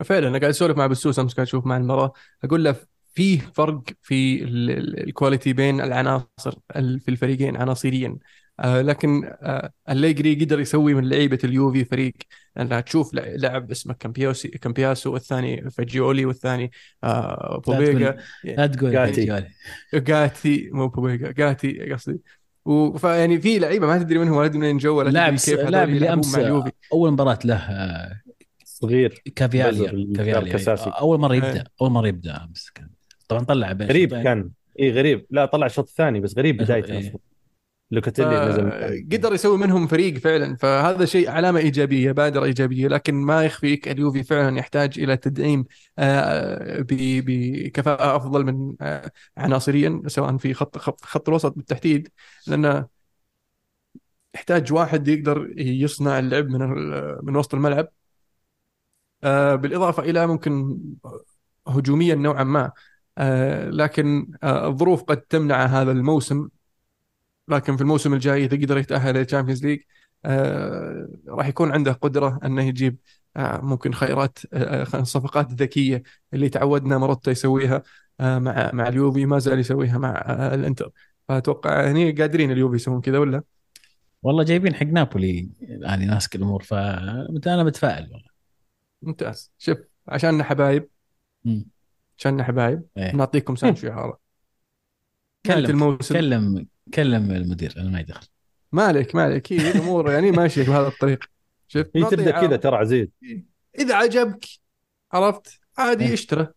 [0.04, 2.12] فعلا أنا قاعد أسولف مع بسوس أمس قاعد أشوف مع المباراة.
[2.44, 2.76] أقول له
[3.14, 8.18] في فرق في ال- ال- الكواليتي بين العناصر ال- في الفريقين عناصريا.
[8.60, 12.12] آه لكن آه الليجري قدر يسوي من لعيبة اليوفي فريق
[12.56, 16.70] لانها تشوف لع- لاعب اسمه كامبيوسي كامبياسو والثاني فاجيولي والثاني
[17.04, 19.44] آه بوبيجا لا تقول جاتي.
[19.94, 22.20] جاتي مو بوبيجا جاتي قصدي
[22.98, 26.12] فيعني في لعيبة ما تدري منهم ولا تدري منين جو ولا لاعب كيف لاعب اللي
[26.12, 26.34] امس
[26.92, 28.20] أول مباراة له آه،
[28.64, 30.52] صغير كافياليا كافياليا.
[31.00, 31.64] أول مرة يبدأ إيه.
[31.82, 32.88] أول مرة يبدأ أمس كان
[33.28, 34.14] طبعا طلع بين غريب.
[34.22, 34.50] كان
[34.80, 37.14] اي غريب لا طلع الشوط الثاني بس غريب بدايته إيه.
[37.90, 38.70] لوكاتيلي نزل
[39.12, 40.56] قدر يسوي منهم فريق فعلا.
[40.56, 42.88] فهذا شيء علامة إيجابية بادرة إيجابية.
[42.88, 45.64] لكن ما يخفيك اليوفي فعلا يحتاج إلى تدعيم
[45.98, 52.08] آه، بكفاءة أفضل من آه، عناصريا سواء في خط خط, خط الوسط بالتحديد.
[52.46, 52.86] لأنه
[54.34, 56.60] يحتاج واحد يقدر يصنع اللعب من
[57.22, 57.88] من وسط الملعب.
[59.24, 60.78] آه، بالإضافة إلى ممكن
[61.68, 62.72] هجوميا نوعا ما.
[63.70, 66.48] لكن الظروف قد تمنع هذا الموسم.
[67.48, 69.80] لكن في الموسم الجاي إذا قدر يتأهل لل Champions League
[70.24, 72.96] آه راح يكون عنده قدرة أنه يجيب
[73.36, 76.02] آه ممكن خيرات آه خ- صفقات ذكية
[76.34, 77.82] اللي تعودنا مروتا يسويها
[78.20, 80.90] آه مع مع اليوفي ما زال يسويها مع آه الإنتر.
[81.28, 83.42] فأتوقع يعني قادرين اليوفي يسوون كذا ولا؟
[84.22, 88.28] والله جايبين حق نابولي الآن يناسك الأمور فانا متفائل والله.
[89.02, 89.52] ممتاز.
[89.58, 89.78] شوف
[90.08, 90.88] عشاننا حبايب.
[92.18, 92.82] عشاننا حبايب.
[92.96, 93.16] إيه.
[93.16, 94.18] نعطيكم سانشو اعاره
[95.46, 96.14] نهايه كلم الموسم.
[96.14, 98.26] كلم كلم المدير أنا ما يدخل
[98.72, 101.24] مالك مالك هي الأمور يعني ماشيه بهذا الطريق.
[101.68, 102.40] شوف هي نعطيه تبدأ.
[102.40, 103.08] كذا ترى عزيز.
[103.78, 104.44] إذا عجبك
[105.12, 106.14] عرفت؟ عادي إيه.
[106.14, 106.48] اشترى.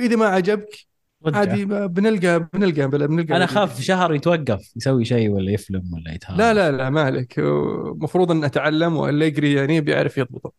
[0.00, 0.86] إذا ما عجبك
[1.26, 1.38] رجع.
[1.38, 3.36] عادي بنلقى بنلقى بنلقى.
[3.36, 3.44] أنا.
[3.44, 7.38] أخاف شهر يتوقف يسوي شيء ولا يفلم ولا يتهاوى لا لا لا ما عليك.
[7.38, 10.52] المفروض أن أتعلم واليجري يعني بيعرف يضبطه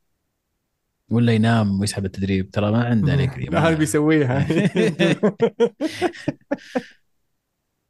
[1.10, 2.52] ولا ينام ويسحب التدريب.
[2.52, 4.48] ترى ما عنده لا هذا بيسويها.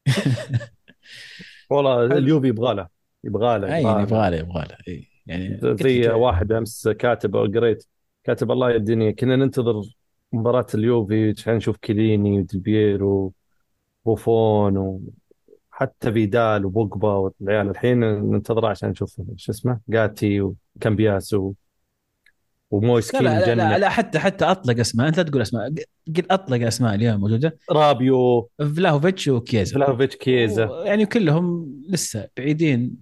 [1.70, 2.88] والله اليوفي يبغى له
[3.24, 4.38] يبغى له أي يبغى له.
[4.38, 4.78] يبغى له
[5.26, 7.86] يعني لك- واحد أمس كاتب أو قريت
[8.24, 9.82] كاتب الله يديني كنا ننتظر
[10.34, 13.34] مباراة اليوفي عشان نشوف كيليني وديبيرو
[14.06, 15.00] وبوفون
[15.72, 17.70] وحتى فيدال وبوجبا والعيال.
[17.70, 21.54] الحين ننتظره عشان نشوف شو اسمه؟ جاتي وكامبياسو
[22.72, 25.08] ومويسكين لا لا, لا, مجنح لا حتى حتى أطلق أسماء.
[25.08, 25.74] أنت لا تقول أسماء.
[26.18, 28.50] قل أطلق أسماء اليوم موجوده رابيو.
[28.60, 32.96] فلاهوفيتش وكيزا فلافيتش كيزا يعني كلهم لسه بعيدين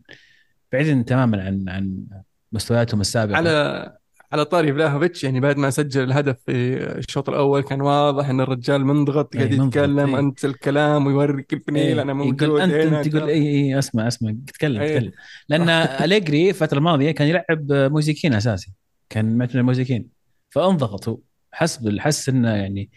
[0.71, 2.03] بعيدين تماما عن عن
[2.51, 3.37] مستوياتهم السابقة.
[3.37, 3.95] على
[4.31, 8.85] على طاري فلاهوفيتش يعني بعد ما سجل الهدف في الشوط الأول كان واضح إن الرجال
[8.85, 10.19] منضغط أي قاعد يتكلم أي.
[10.21, 14.07] أنت الكلام ويوريك الفنيل إيه، أنا موجود يقول أنت هنا أنت تقول اي اي أسمع
[14.07, 14.35] أسمع.
[14.47, 14.97] تكلم إيه.
[14.99, 15.11] تكلم.
[15.49, 15.69] لأن
[16.03, 18.71] أليجري الفترة الماضية كان يلعب موزيكين أساسي.
[19.09, 20.09] كان معتمد موزيكين
[20.49, 21.19] فانضغط هو.
[21.51, 22.89] حسب حس إنه يعني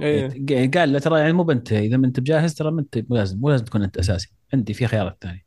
[0.00, 0.68] إيه.
[0.70, 3.38] قال له ترى يعني مو بنت إذا ما أنت بجاهز ترى ما أنت مو لازم
[3.40, 4.32] مو لازم تكون أنت أساسي.
[4.54, 5.44] عندي في خيارات ثانية.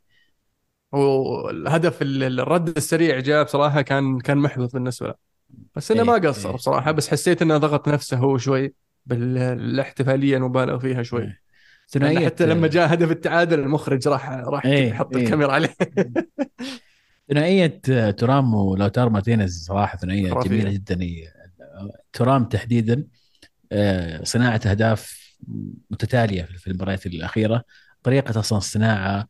[0.92, 5.14] والهدف ال- الرد السريع جاء بصراحة كان كان محبط بالنسبة له.
[5.76, 6.54] بس إنه إيه، ما قصر إيه.
[6.54, 8.74] بصراحة بس حسيت إنه ضغط نفسه هو شوي
[9.06, 11.22] بالاحتفاليه المبالغ فيها شوي.
[11.22, 11.26] إيه.
[11.26, 11.38] لأن
[12.10, 15.24] ثنائيه حتى لما جاء هدف التعادل المخرج راح راح إيه، يحط إيه.
[15.24, 15.74] الكاميرا عليه.
[17.28, 20.48] ثنائية ترام ولوتار مارتينيز صراحة ثنائية خرافية.
[20.48, 21.02] جميلة جدا.
[21.02, 21.28] هي
[22.12, 23.04] ترام تحديدا
[23.72, 25.34] آه، صناعة أهداف
[25.90, 27.64] متتالية في المباريات الأخيرة.
[28.02, 29.28] طريقة أصلا الصناعه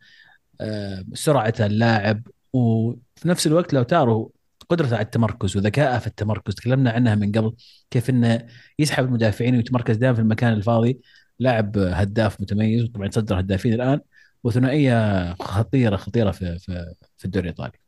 [0.61, 2.23] آه، سرعة اللاعب
[2.53, 4.33] وفي نفس الوقت لوتارو
[4.69, 6.55] قدرته على التمركز وذكائه في التمركز.
[6.55, 7.55] تكلمنا عنها من قبل
[7.91, 8.47] كيف إنه
[8.79, 11.01] يسحب المدافعين ويتمركز دائما في المكان الفاضي.
[11.39, 14.01] لاعب هداف متميز وطبعا يتصدر هدافين الآن
[14.45, 17.88] وثنائية خطيرة خطيرة في في, في الدوري الإيطالي.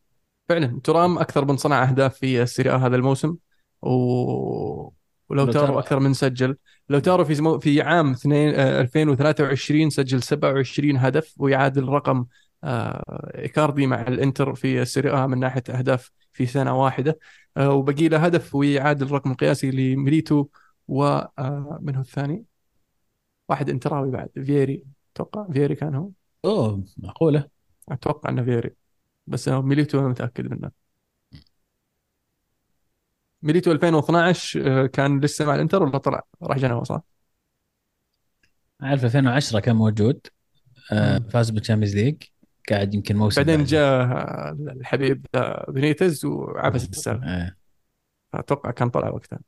[0.51, 3.37] فعلا ترام أكثر من صنع أهداف في السيريا هذا الموسم
[3.83, 3.91] و
[5.29, 5.51] ولو.
[5.51, 6.57] تارو أكثر من سجل.
[6.89, 7.59] لوتارو في زمو...
[7.59, 12.27] في عام 2 آه، 2023 سجل 27 هدف ويعادل رقم
[12.65, 17.19] آه، إيكاردي مع الإنتر في السيريا من ناحية أهداف في سنه واحدة.
[17.57, 20.47] آه، وبقي له هدف ويعادل الرقم القياسي لميليتو
[20.89, 22.45] ومن هو الثاني؟
[23.49, 24.85] واحد انتراوي بعد فييري.
[25.15, 26.11] أتوقع فييري كان هو.
[26.45, 27.49] أوه معقولة.
[27.89, 28.80] أتوقع إنه فييري.
[29.31, 30.71] بس ميليتو أنا متأكد منه.
[33.43, 37.03] ميليتو 2012 آه، كان لسه مع الإنتر ولا طلع؟ راح جنوا صح؟
[38.81, 40.27] عارف 2010 كان موجود
[40.93, 41.19] آه،.
[41.19, 42.23] فاز بال Champions League
[42.71, 43.67] قاعد يمكن موسم بعدين بعد.
[43.67, 47.57] جاء آه، الحبيب رافا بنيتز وعفس السالفه آه.
[48.35, 49.41] أتوقع كان طلع وقتها.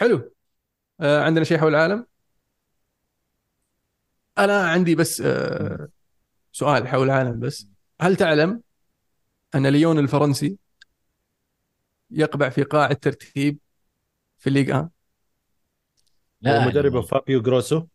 [0.00, 0.32] حلو.
[1.00, 2.06] آه، عندنا شيء حول العالم؟
[4.38, 5.88] أنا عندي بس آه،
[6.52, 7.68] سؤال حول العالم بس.
[8.00, 8.62] هل تعلم
[9.54, 10.56] أن ليون الفرنسي
[12.10, 13.58] يقبع في قاع الترتيب
[14.38, 14.88] في ال Ligue Un
[16.40, 16.58] لا.
[16.58, 17.86] ومدربه فابيو جروسو.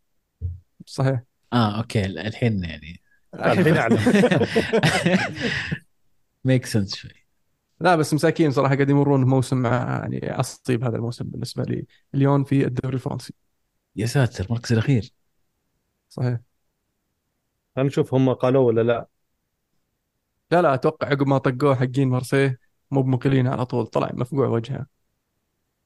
[0.86, 1.22] صحيح.
[1.52, 2.04] آه أوكي.
[2.06, 3.00] الحين يعني.
[3.34, 3.98] الحين أعلم.
[6.44, 7.26] make sense شوي.
[7.80, 9.70] لا بس مساكين صراحة قاعد يمرون موسم مع
[10.02, 11.86] يعني عصيب هذا الموسم بالنسبة لي.
[12.14, 13.34] ليون في الدوري الفرنسي.
[13.96, 15.12] يا ساتر المركز الأخير.
[16.08, 16.45] صحيح.
[17.76, 19.06] خلينا نشوف هم قالوا ولا لا.
[20.50, 22.58] لا لا أتوقع عقب ما طقوه حقين مارسيه
[22.90, 24.86] مو بمقلين على طول طلع مفقوع وجهه.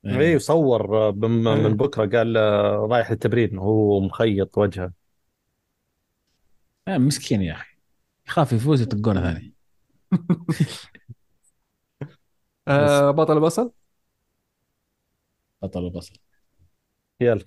[0.07, 1.63] اي صور آه، بم- إيه.
[1.63, 4.93] من بكرة قال آه، رايح للتمرين وهو مخيط وجهه.
[6.89, 7.77] آه مسكين يا أخي.
[8.27, 9.55] يخاف يفوز يطقونه ثاني.
[12.69, 13.73] آه بطل البصل؟
[15.63, 16.15] بطل البصل.
[17.21, 17.45] يلا.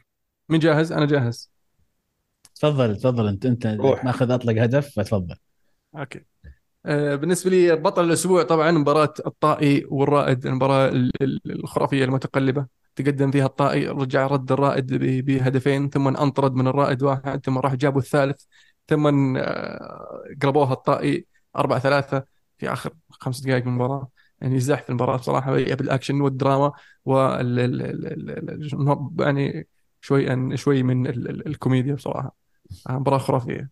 [0.49, 1.52] مين جاهز؟ أنا جاهز.
[2.64, 4.05] تفضل تفضل انت انت روح.
[4.05, 5.36] ماخذ اطلق هدف فتفضل
[5.95, 6.26] أوكي
[6.86, 13.32] آه بالنسبة لي بطل الأسبوع طبعا مباراه الطائي والرائد المباراه ال- ال- الخرافيه المتقلبه تقدم
[13.32, 18.01] فيها الطائي رجع رد الرائد ب- بهدفين ثم انطرد من الرائد واحد ثم راح جابوا
[18.01, 18.43] الثالث
[18.88, 22.24] ثم آه، قلبوها الطائي 4 3
[22.57, 24.09] في اخر خمس دقائق من المباراه
[24.41, 26.72] يعني زحف المباراه بصراحه بالاكشن والدراما
[27.05, 29.68] وال ال- ال- ال- ال- يعني
[30.01, 32.42] شوي شوي من ال- ال- الكوميديا بصراحه آه،
[32.89, 33.70] مباراة خرافية.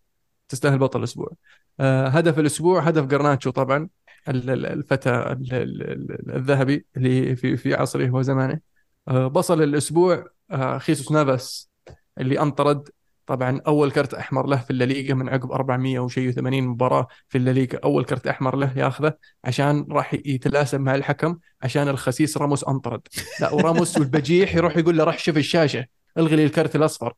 [0.49, 1.31] تستاهل بطل الأسبوع.
[1.79, 3.89] آه، هدف الأسبوع هدف جرناتشو طبعا
[4.29, 8.59] ال- ال- الفتى ال- ال- ال- الذهبي اللي في في عصره وزمانه
[9.07, 11.69] آه، بصل الأسبوع آه، خيسوس نافاس
[12.17, 12.89] اللي أنطرد.
[13.25, 17.79] طبعا أول كرت أحمر له في الليغا من عقب 400 وشيء 80 مباراة في الليغا
[17.83, 19.13] أول كرت أحمر له ياخذه
[19.43, 23.01] عشان راح يتلاسم مع الحكم عشان الخسيس راموس أنطرد.
[23.41, 25.85] لا وراموس والبجيح يروح يقول له راح شوف الشاشة
[26.17, 27.13] الغي لي الكرت الأصفر.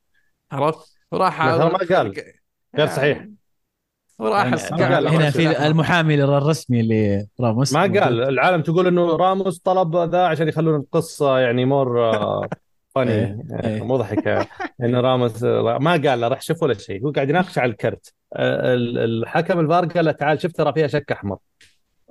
[0.51, 2.13] عرفت؟ وراح لا، ترى ما قال.
[2.77, 3.27] غير صحيح.
[4.19, 4.45] وراح
[4.79, 5.67] يعني هنا في.
[5.67, 6.81] المحامي الرسمي
[7.39, 8.21] لراموس ما قال.
[8.21, 12.11] العالم تقول إنه راموس طلب ذا عشان يخلون القصة يعني more
[12.95, 13.47] funny.
[13.83, 14.47] مضحكه
[14.83, 17.05] إن راموس ما قال له راح شوف ولا شيء.
[17.05, 18.13] هو قاعد يناقش على الكرت.
[18.35, 21.37] آه، ال- الحكم الفار قال له تعال شوف ترى فيها شك أحمر.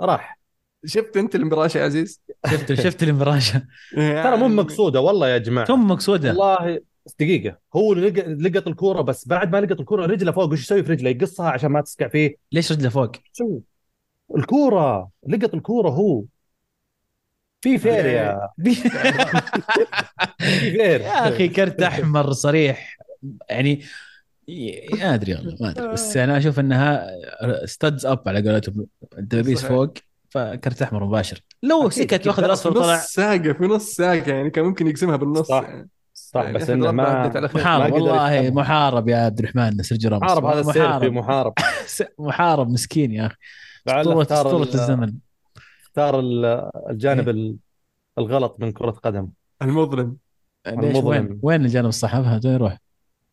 [0.00, 0.38] راح.
[0.84, 3.62] شفت أنت المباراه يا عزيز؟ شفت شفت المراشه
[3.94, 5.66] ترى مو مقصودة والله يا جماعة.
[5.66, 6.28] ثم مقصودة.
[6.28, 6.80] والله
[7.20, 7.59] دقيقة.
[7.76, 11.11] هو لق- لقط الكورة بس بعد ما لقط الكورة رجله فوق وش يسوي في رجله؟
[11.11, 12.36] يقصها عشان ما تسقع فيه.
[12.53, 13.61] ليش رجله فوق؟ شو؟
[14.36, 16.22] الكورة لقط الكورة هو.
[17.61, 18.74] في فير يا في
[20.70, 21.00] فير.
[21.00, 22.96] يا أخي كرت أحمر صريح.
[23.50, 23.82] يعني
[24.92, 25.88] ما أدري والله ما أدري.
[25.92, 27.07] بس أنا أشوف إنها
[27.64, 28.86] studs up على قولتهم.
[29.18, 29.64] الدبابيس.
[29.64, 29.94] فوق
[30.30, 31.40] فكرت أحمر مباشر.
[31.62, 32.26] لو سكت.
[32.26, 32.98] واخذ في الاصفر نص طلع.
[32.98, 35.62] ساقة في نص ساقة يعني كان ممكن يقسمها بالنص صح.
[35.62, 35.88] يعني.
[36.35, 37.28] صح يعني بس إنه ما.
[37.55, 38.51] محارب والله.
[38.51, 41.12] محارب يا عبد الرحمن سيرجيو راموس محارب هذا السير في محارب.
[41.12, 41.53] محارب.
[42.28, 43.37] محارب مسكين يا أخي.
[43.89, 45.12] اسطوره أسطورة ال- الزمن.
[45.85, 47.57] أختار ال- الجانب ال-
[48.18, 49.28] الغلط من كرة قدم.
[49.62, 50.16] المظلم.
[50.66, 51.07] المظلم.
[51.07, 52.78] وين وين الجانب الصح؟ ابها وين يروح؟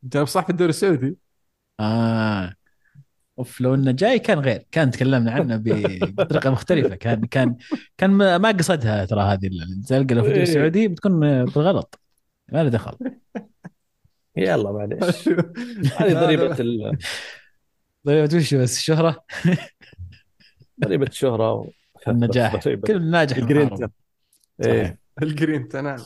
[0.03, 1.17] جاب صح في الدوري السعودي.
[1.79, 2.53] آه.
[3.39, 4.65] أوف لو إنه جاي كان غير.
[4.71, 5.57] كان تكلمنا عنه
[6.17, 6.95] بطريقة مختلفة.
[6.95, 7.55] كان كان
[7.97, 10.01] كان ما ما قصدها ترى هذه الزلقة.
[10.15, 10.43] لو في الدوري إيه.
[10.43, 11.99] السعودي بتكون بالغلط.
[12.53, 12.97] ما له دخل.
[14.37, 15.29] يلا معليش.
[15.97, 16.97] هذه ضريبة ال-
[18.05, 19.23] طيب وش بس؟ الشهره
[20.85, 21.69] ضريبة الشهرة و-
[22.07, 22.67] النجاح.
[22.67, 23.89] كل ناجح الجرينتا.
[24.65, 24.99] إيه.
[25.21, 25.97] الجرينتا نعم.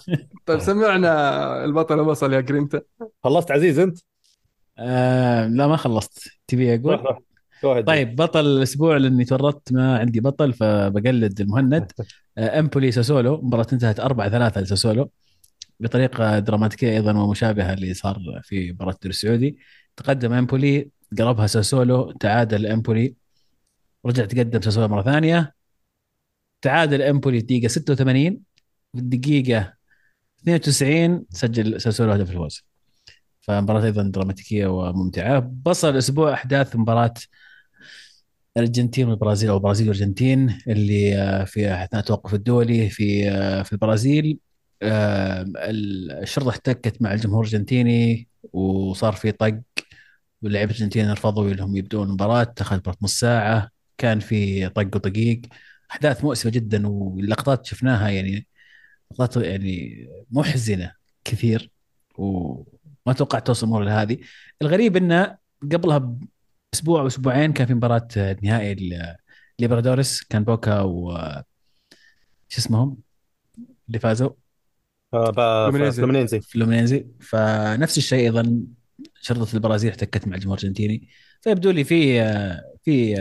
[0.45, 2.81] طيب سمعنا البطل وصل يا جرينتا.
[3.23, 3.99] خلصت عزيز أنت؟
[4.77, 6.27] آه لا ما خلصت.
[6.47, 7.17] تبي أقول.
[7.85, 11.91] طيب بطل الأسبوع لأني تورطت ما عندي بطل فبقلد المهند.
[12.37, 13.41] آه، إمبولي ساسولو.
[13.41, 15.09] مباراة انتهت 4 3 لساسولو.
[15.79, 19.57] بطريقة دراماتيكية أيضا ومشابهة اللي صار في مباراة الدوري السعودي.
[19.97, 23.15] تقدم إمبولي قربها ساسولو تعادل إمبولي.
[24.05, 25.53] رجع تقدم ساسولو مرة ثانية.
[26.61, 28.39] تعادل إمبولي الدقيقة 86
[28.93, 29.73] في الدقيقة
[30.41, 32.65] 92 سجل ساسولو هدف الفوز.
[33.41, 35.39] فمباراة أيضا دراماتيكية وممتعة.
[35.39, 37.13] بصل الأسبوع أحداث مباراة
[38.57, 44.39] الارجنتين والبرازيل أو البرازيل والارجنتين اللي آه، في اثناء التوقف الدولي في آه، في البرازيل.
[44.83, 49.59] الشرطة احتكت مع الجمهور الأرجنتيني وصار في طق
[50.41, 55.41] واللاعبين الارجنتين رفضوا انهم يبدون المباراه مباراه نص ساعة كان في طق وطقيق.
[55.91, 58.47] أحداث مؤسفة جدا واللقطات شفناها يعني
[59.11, 60.93] لقطات يعني محزنة
[61.25, 61.71] كثير
[62.17, 64.17] وما توقعت توصل الأمور لهذه.
[64.61, 65.37] الغريب إنه
[65.71, 66.17] قبلها
[66.73, 68.07] أسبوع أو أسبوعين كان في مباراة
[68.43, 68.75] نهائي
[69.59, 71.17] ليبرتادوريس كان بوكا و
[72.49, 72.97] شو اسمهم؟
[73.87, 74.42] اللي فازوا.
[75.13, 75.71] آه،.
[75.91, 78.61] فلومينيزي فلومينيزي فنفس الشيء أيضا
[79.21, 81.07] شرطه البرازيل احتكت مع الجمهور الارجنتيني
[81.41, 82.23] فيبدو لي في
[82.83, 83.15] في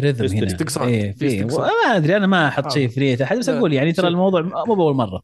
[0.00, 0.88] rhythm هنا استقصاد.
[0.88, 1.44] إيه في.
[1.44, 2.68] ما ادري أنا ما أحط آه.
[2.68, 4.08] شيء في نية احد بس أقول يعني ترى.
[4.08, 5.22] الموضوع مو باول مره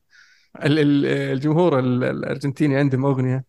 [0.64, 3.44] ال- ال- الجمهور ال- الارجنتيني عندهم اغنيه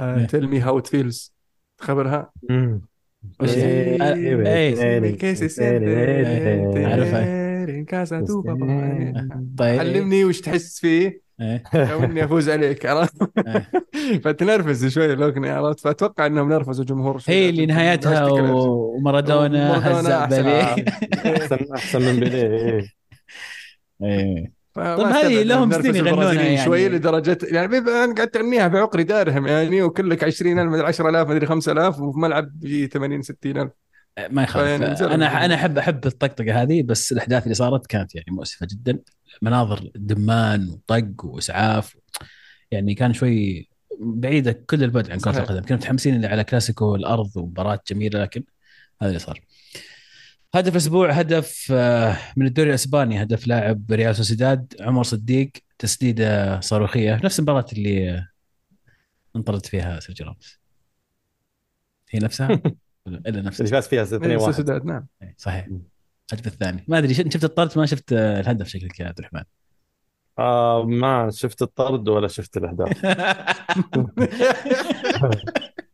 [0.00, 0.26] إيه.
[0.26, 1.34] tell me how it feels
[1.80, 2.80] خبرها مم.
[3.40, 5.04] وش هي؟ إيه، إيه.
[5.04, 5.16] إيه.
[5.16, 6.86] كيس إيه.
[6.86, 7.48] عارفها.
[7.68, 8.62] en casa tu papá.
[8.62, 11.62] يعني طيب علمني وش تحس فيه إيه.
[11.74, 14.20] لو اني أفوز عليك عرفت إيه.
[14.24, 18.26] فتنرفز شوي الاغنيه عرفت فأتوقع إنهم نرفزوا الجمهور شوي هي اللي نهايتها.
[18.26, 20.84] ومارادونا هزأ بليه
[21.36, 22.88] احسن أحسن من بيليه إيه.
[24.02, 24.58] إيه.
[24.74, 26.64] طيب هذه لهم سنين يغنونها يعني.
[26.64, 32.00] شوي لدرجه يعني أنا قاعد تغنيها بعقر دارهم يعني وكلك 20000 مدري 10000 مدري 5000
[32.00, 33.70] وفي ملعب في 80 60000
[34.30, 35.44] ما يخالف أنا.
[35.44, 38.98] أنا احب أحب الطقطقة هذه بس الأحداث اللي صارت كانت يعني مؤسفة جدا
[39.42, 41.96] مناظر دمان وطق وإسعاف.
[42.70, 43.68] يعني كان شوي
[44.00, 45.38] بعيدة كل البعد عن كرة.
[45.38, 45.62] القدم.
[45.62, 48.44] كنا متحمسين اللي على كلاسيكو الأرض ومباراة جميلة لكن
[49.02, 49.40] هذا اللي صار.
[50.54, 57.20] هدف الأسبوع هدف آه، من الدوري الأسباني هدف لاعب ريال سوسيداد عمر صديق تسديدة صاروخية.
[57.24, 58.26] نفس المباراة اللي
[59.36, 60.58] انطرد فيها سيرجيو راموس.
[62.10, 62.48] هي نفسها؟
[63.06, 65.06] إلا نفسها؟ اللي فاز فيها 2 1 سوسيداد نعم.
[65.36, 65.68] صحيح.
[66.32, 66.84] الهدف الثاني.
[66.88, 69.42] ما أدري شفت الطرد؟ ما شفت آه، الهدف شكلك يا عبد الرحمن.
[70.38, 72.98] آه ما شفت الطرد ولا شفت الأهداف.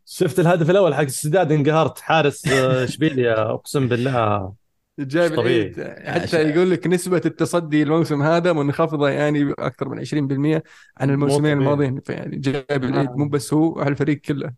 [0.05, 1.99] شفت الهدف الأول حق السداد انقهرت.
[1.99, 4.53] حارس آه، إشبيليا أقسم بالله.
[4.99, 5.33] جايب.
[5.33, 5.81] العيد.
[6.05, 10.63] حتى يقول لك نسبة التصدي الموسم هذا منخفضة يعني أكثر من 20%
[10.97, 11.57] عن الموسمين.
[11.57, 11.99] الماضيين.
[11.99, 14.53] فيعني جايب العيد مو بس هو على الفريق كله.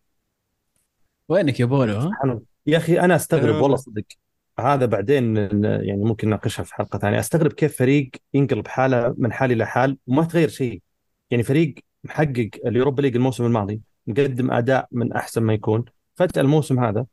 [1.29, 3.61] وينك يا بولو؟ ها؟ يا أخي أنا أستغرب آه.
[3.61, 4.03] والله صدق.
[4.59, 7.19] هذا بعدين يعني ممكن نناقشها في حلقة ثانية.
[7.19, 10.81] أستغرب كيف فريق ينقلب حاله من حال إلى حال وما تغير شيء.
[11.31, 15.85] يعني فريق محقق اليوروبا ليج الموسم الماضي مقدم أداء من أحسن ما يكون.
[16.15, 17.05] فجأة الموسم هذا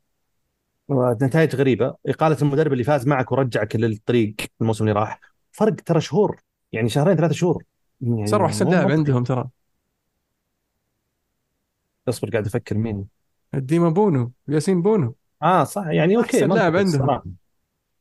[1.23, 5.21] نتائج غريبة إقالة المدرب اللي فاز معك ورجعك للطريق الموسم اللي راح.
[5.53, 6.41] فرق ترى شهور
[6.73, 7.65] يعني شهرين ثلاثة شهور.
[8.01, 8.91] يعني صاروا أحسن مو لاعب.
[8.91, 9.49] عندهم ترى.
[12.09, 13.05] اصبر قاعد أفكر مين.
[13.55, 15.15] ديما بونو ياسين بونو.
[15.45, 15.87] آه صح.
[15.87, 16.95] يعني أوكي أحسن لاعب منطقي عندهم.
[17.03, 17.25] الصراحة.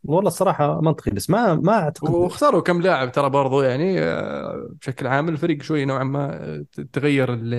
[0.04, 2.10] والله الصراحة منطقي بس ما ما أعتقد.
[2.10, 7.34] وخسروا كم لاعب ترى برضو يعني آه، بشكل عام الفريق شوي نوعا ما آه، تغير
[7.34, 7.54] ال-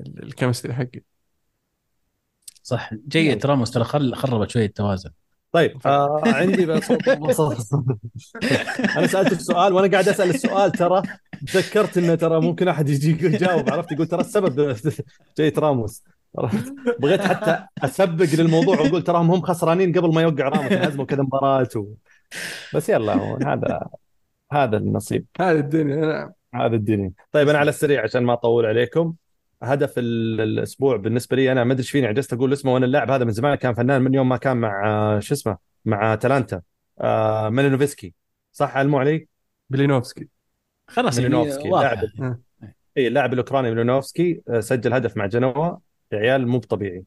[0.00, 1.00] ال- الكيمستري حقه.
[2.62, 2.90] صح.
[3.08, 5.10] جيد راموس ترى خل خربت شوية التوازن.
[5.52, 6.90] طيب آه عندي بس.
[8.96, 11.02] أنا سالت السؤال وأنا قاعد أسأل السؤال ترى.
[11.52, 14.76] تذكرت إنه ترى ممكن أحد يجي يجاوب عرفت؟ يقول ترى السبب
[15.38, 16.02] جيت راموس؟
[17.00, 21.68] بغيت حتى أسبق للموضوع وأقول تراهم هم خسرانين قبل ما يوقع راموس هزموا كذا مباراة
[21.76, 21.86] و...
[22.74, 23.86] بس يلا هذا
[24.52, 25.26] هذا النصيب.
[25.40, 26.32] هذه الدنيا نعم.
[26.54, 27.12] هذا الدنيا.
[27.32, 29.14] طيب أنا على السريع عشان ما أطول عليكم.
[29.62, 33.10] هدف ال- الأسبوع بالنسبة لي أنا ما أدري إيش فيني عجزت أقول اسمه وأنا اللاعب
[33.10, 36.62] هذا من زمان كان فنان من يوم ما كان مع آه، شو اسمه؟ مع تالانتا
[37.00, 38.14] آه ميلينوفسكي.
[38.52, 39.26] صح علموا علي؟
[39.70, 40.28] بلينوفسكي
[40.88, 42.02] خلاص يعني ميلينوفسكي واضح.
[42.18, 42.38] لاعب.
[42.96, 45.76] اي اللاعب الأوكراني مالينوفسكي آه، سجل هدف مع جنوا.
[46.14, 47.04] عيال مو طبيعي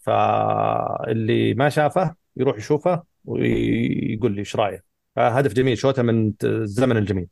[0.00, 4.84] فاللي ما شافه يروح يشوفه ويقول لي إيش رايه
[5.18, 7.28] هدف جميل شوته من الزمن الجميل.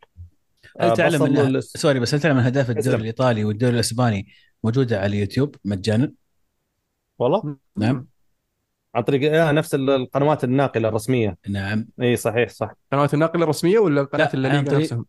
[0.80, 2.96] هل آه، تعلم ان الس- sorry بس هل تعلم إن اهداف الدوري.
[2.96, 4.26] الإيطالي والدوري الإسباني
[4.64, 6.12] موجودة على اليوتيوب مجانا؟
[7.18, 7.56] والله.
[7.76, 8.06] نعم.
[8.94, 11.36] عن طريق آه نفس القنوات الناقلة الرسمية.
[11.48, 11.88] نعم.
[12.02, 12.74] إي صحيح صح.
[12.92, 15.06] قنوات الناقلة الرسمية ولا قناة الليغا نفسهم؟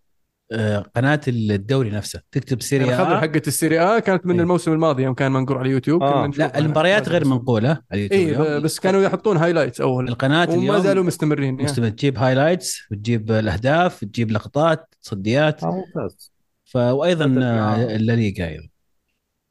[0.52, 2.22] آه، قناة الدوري نفسه.
[2.32, 3.18] تكتب سيريا يعني.
[3.18, 4.42] حقه السيري آ كانت من إيه.
[4.42, 6.04] الموسم الماضي يوم كان منقور على اليوتيوب.
[6.04, 6.28] آه.
[6.38, 8.60] لا المباريات غير منقولة على اليوتيوب اي.
[8.62, 10.08] بس كانوا يحطون هايلايتس أول.
[10.10, 11.64] القناة وما زالوا مستمرين يعني.
[11.64, 15.64] مستمر تجيب هايلايتس وتجيب الأهداف تجيب لقطات تصديات.
[15.64, 16.32] آه ممتاز.
[16.66, 16.76] ف...
[16.78, 18.68] وأيضا بدل آه، ما- الليغا أيضا.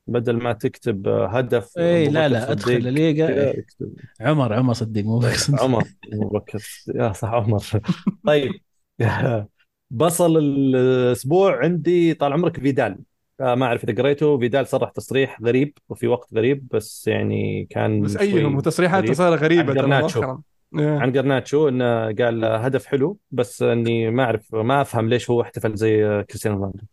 [0.06, 3.64] بدل ما تكتب آه، هدف اي لا بكر لا أدخل صديق الليغا إيه.
[4.20, 6.58] عمر عمر صدق مو بس عمر أبو بكر
[6.94, 7.62] يا صح عمر.
[8.26, 8.50] طيب.
[9.90, 12.98] بصل الأسبوع عندي طال عمرك فيدال
[13.40, 18.00] آه، ما أعرف إذا قريته فيدال صرح تصريح غريب وفي وقت غريب بس يعني كان
[18.02, 19.14] بس ايهم وتصريحاته غريب.
[19.14, 20.00] صار غريبة عن.
[20.02, 20.40] مؤخرا
[20.78, 20.98] إيه.
[20.98, 25.74] عن قرناتشو إنه قال هدف حلو بس إني ما أعرف ما أفهم ليش هو احتفل
[25.74, 26.84] زي كريستيانو رونالدو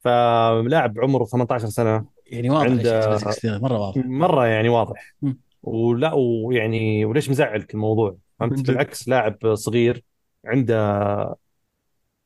[0.00, 5.14] فلاعب عمره 18 سنة يعني واضح عند- مرة واضح مرة يعني واضح.
[5.62, 8.66] ولا ويعني وليش مزعلك الموضوع فهمت.
[8.66, 10.02] بالعكس لاعب صغير
[10.46, 11.34] عنده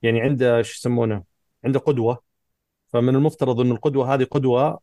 [0.03, 1.23] يعني عنده شو يسمونه
[1.65, 2.23] عنده قدوة.
[2.89, 4.81] فمن المفترض إن القدوة هذه قدوة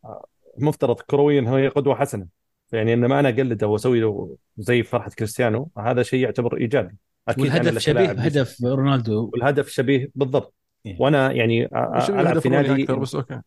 [0.58, 2.28] مفترض كرويا هي قدوة حسنة.
[2.72, 6.96] يعني انما أنا أقلده وأسوي له زي فرحة كريستيانو هذا شيء يعتبر إيجابي.
[7.28, 9.30] أكيد والهدف اللي شبيه بهدف رونالدو.
[9.34, 10.54] والهدف شبيه بالضبط.
[10.86, 10.98] إيه.
[11.00, 13.42] وأنا يعني العب الهدف في نادي أكثر؟ بس أوكي.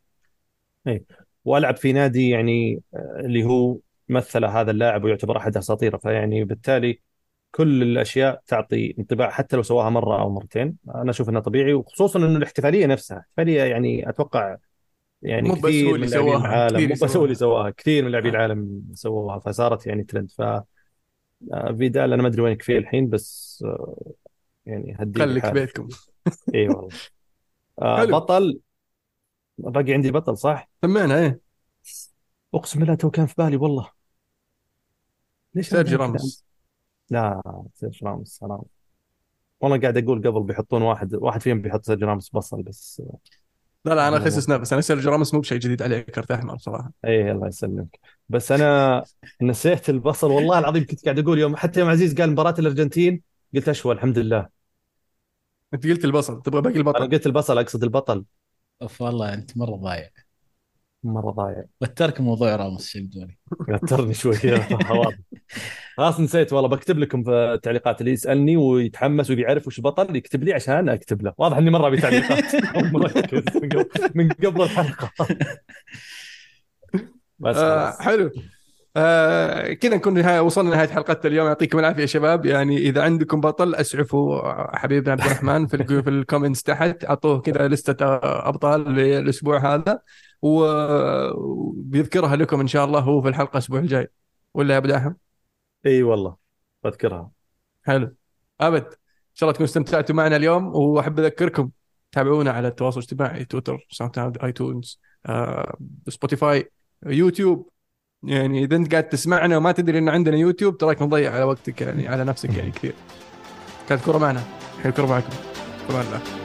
[1.45, 5.97] وألعب في نادي يعني آه، اللي هو مثل هذا اللاعب ويعتبر أحد أساطيره.
[5.97, 7.01] فيعني بالتالي
[7.51, 12.19] كل الأشياء تعطي انطباع حتى لو سواها مرة أو مرتين أنا أشوف إنها طبيعي وخصوصا
[12.19, 14.57] إنه الاحتفالية نفسها احتفاليه يعني أتوقع
[15.23, 17.25] يعني مو بس هو من اللي سواها، العالم كثير مو بس هو.
[17.25, 18.39] اللي سواها كثير من لاعبين آه.
[18.39, 23.65] العالم سووها فصارت يعني ترند ف آه، فيدال أنا ما أدري وينك فيه الحين بس
[23.67, 24.13] آه،
[24.67, 25.47] يعني هديه خليك.
[25.47, 25.89] بيتكم
[26.55, 26.89] إي والله
[27.83, 28.05] آه،.
[28.05, 28.61] بطل
[29.59, 31.41] باقي عندي بطل صح؟ سمعنا إيه
[32.55, 33.91] أقسم بالله تو كان في بالي والله
[35.55, 36.50] ليش سيرجي؟ راموس
[37.11, 37.43] لا
[37.75, 38.63] سيرجي راموس حرام
[39.61, 43.03] والله قاعد أقول قبل بيحطون واحد واحد فيهم بيحط سيرجي راموس بصل بس.
[43.85, 44.27] لا لا أنا والله.
[44.27, 46.93] خسس نفس أنا سيرجي راموس مو بشيء جديد عليه كرت أحمر صراحة.
[47.05, 48.01] اي الله يسلمك.
[48.29, 49.05] بس أنا
[49.43, 50.31] نسيت البصل.
[50.31, 53.23] والله العظيم كنت قاعد أقول يوم حتى يوم عزيز قال مباراة الأرجنتين
[53.55, 54.49] قلت أشوى الحمد لله.
[55.75, 56.43] أنت قلت البصل.
[56.43, 58.25] تبغى باقي أنا البطل قلت البصل أقصد البطل.
[58.83, 60.11] أوف والله أنت مرة ضايع.
[61.05, 61.65] مرة ضايع.
[61.81, 63.39] وترك موضوع راموس شيء بدوني
[63.69, 64.37] وترني شوي.
[66.01, 70.45] خلاص نسيت والله بكتب لكم في التعليقات اللي يسألني ويتحمس ويبي يعرف وش بطل يكتب
[70.45, 71.33] لي عشان أكتب له.
[71.39, 72.45] واضح إني مرة أبي تعليقات.
[74.15, 75.11] من قبل- الحلقة.
[77.39, 78.31] بس آه حلو.
[78.97, 81.47] آه كذا نكون نهاية وصلنا لنهاية حلقتنا اليوم.
[81.47, 82.47] يعطيكم العافية يا شباب.
[82.47, 87.05] يعني إذا عندكم بطل أسعفوا حبيبنا عبد الرحمن في في ال comments تحت.
[87.05, 90.01] أعطوه كذا لستة أبطال للأسبوع هذا.
[90.43, 94.09] وبيذكرها لكم إن شاء الله هو في الحلقة الأسبوع الجاي.
[94.55, 95.13] ولا يا أبو داحم؟
[95.87, 96.37] إي والله
[96.85, 97.31] بذكرها
[97.83, 98.15] حلو.
[98.61, 101.71] أبد إن شاء الله تكونوا استمتعتوا معنا اليوم وأحب أذكركم
[102.13, 105.79] تابعونا على التواصل الاجتماعي تويتر ساوند كلاود آيتونز آه،
[106.09, 106.71] سبوتيفاي
[107.07, 107.71] يوتيوب.
[108.23, 112.09] يعني إذا أنت قاعد تسمعنا وما تدري ان عندنا يوتيوب تراك مضيع على وقتك يعني
[112.09, 112.95] على نفسك يعني كثير.
[113.89, 114.43] كانت كرة معنا.
[114.77, 115.33] الحين الكرة معكم.
[115.91, 116.40] الله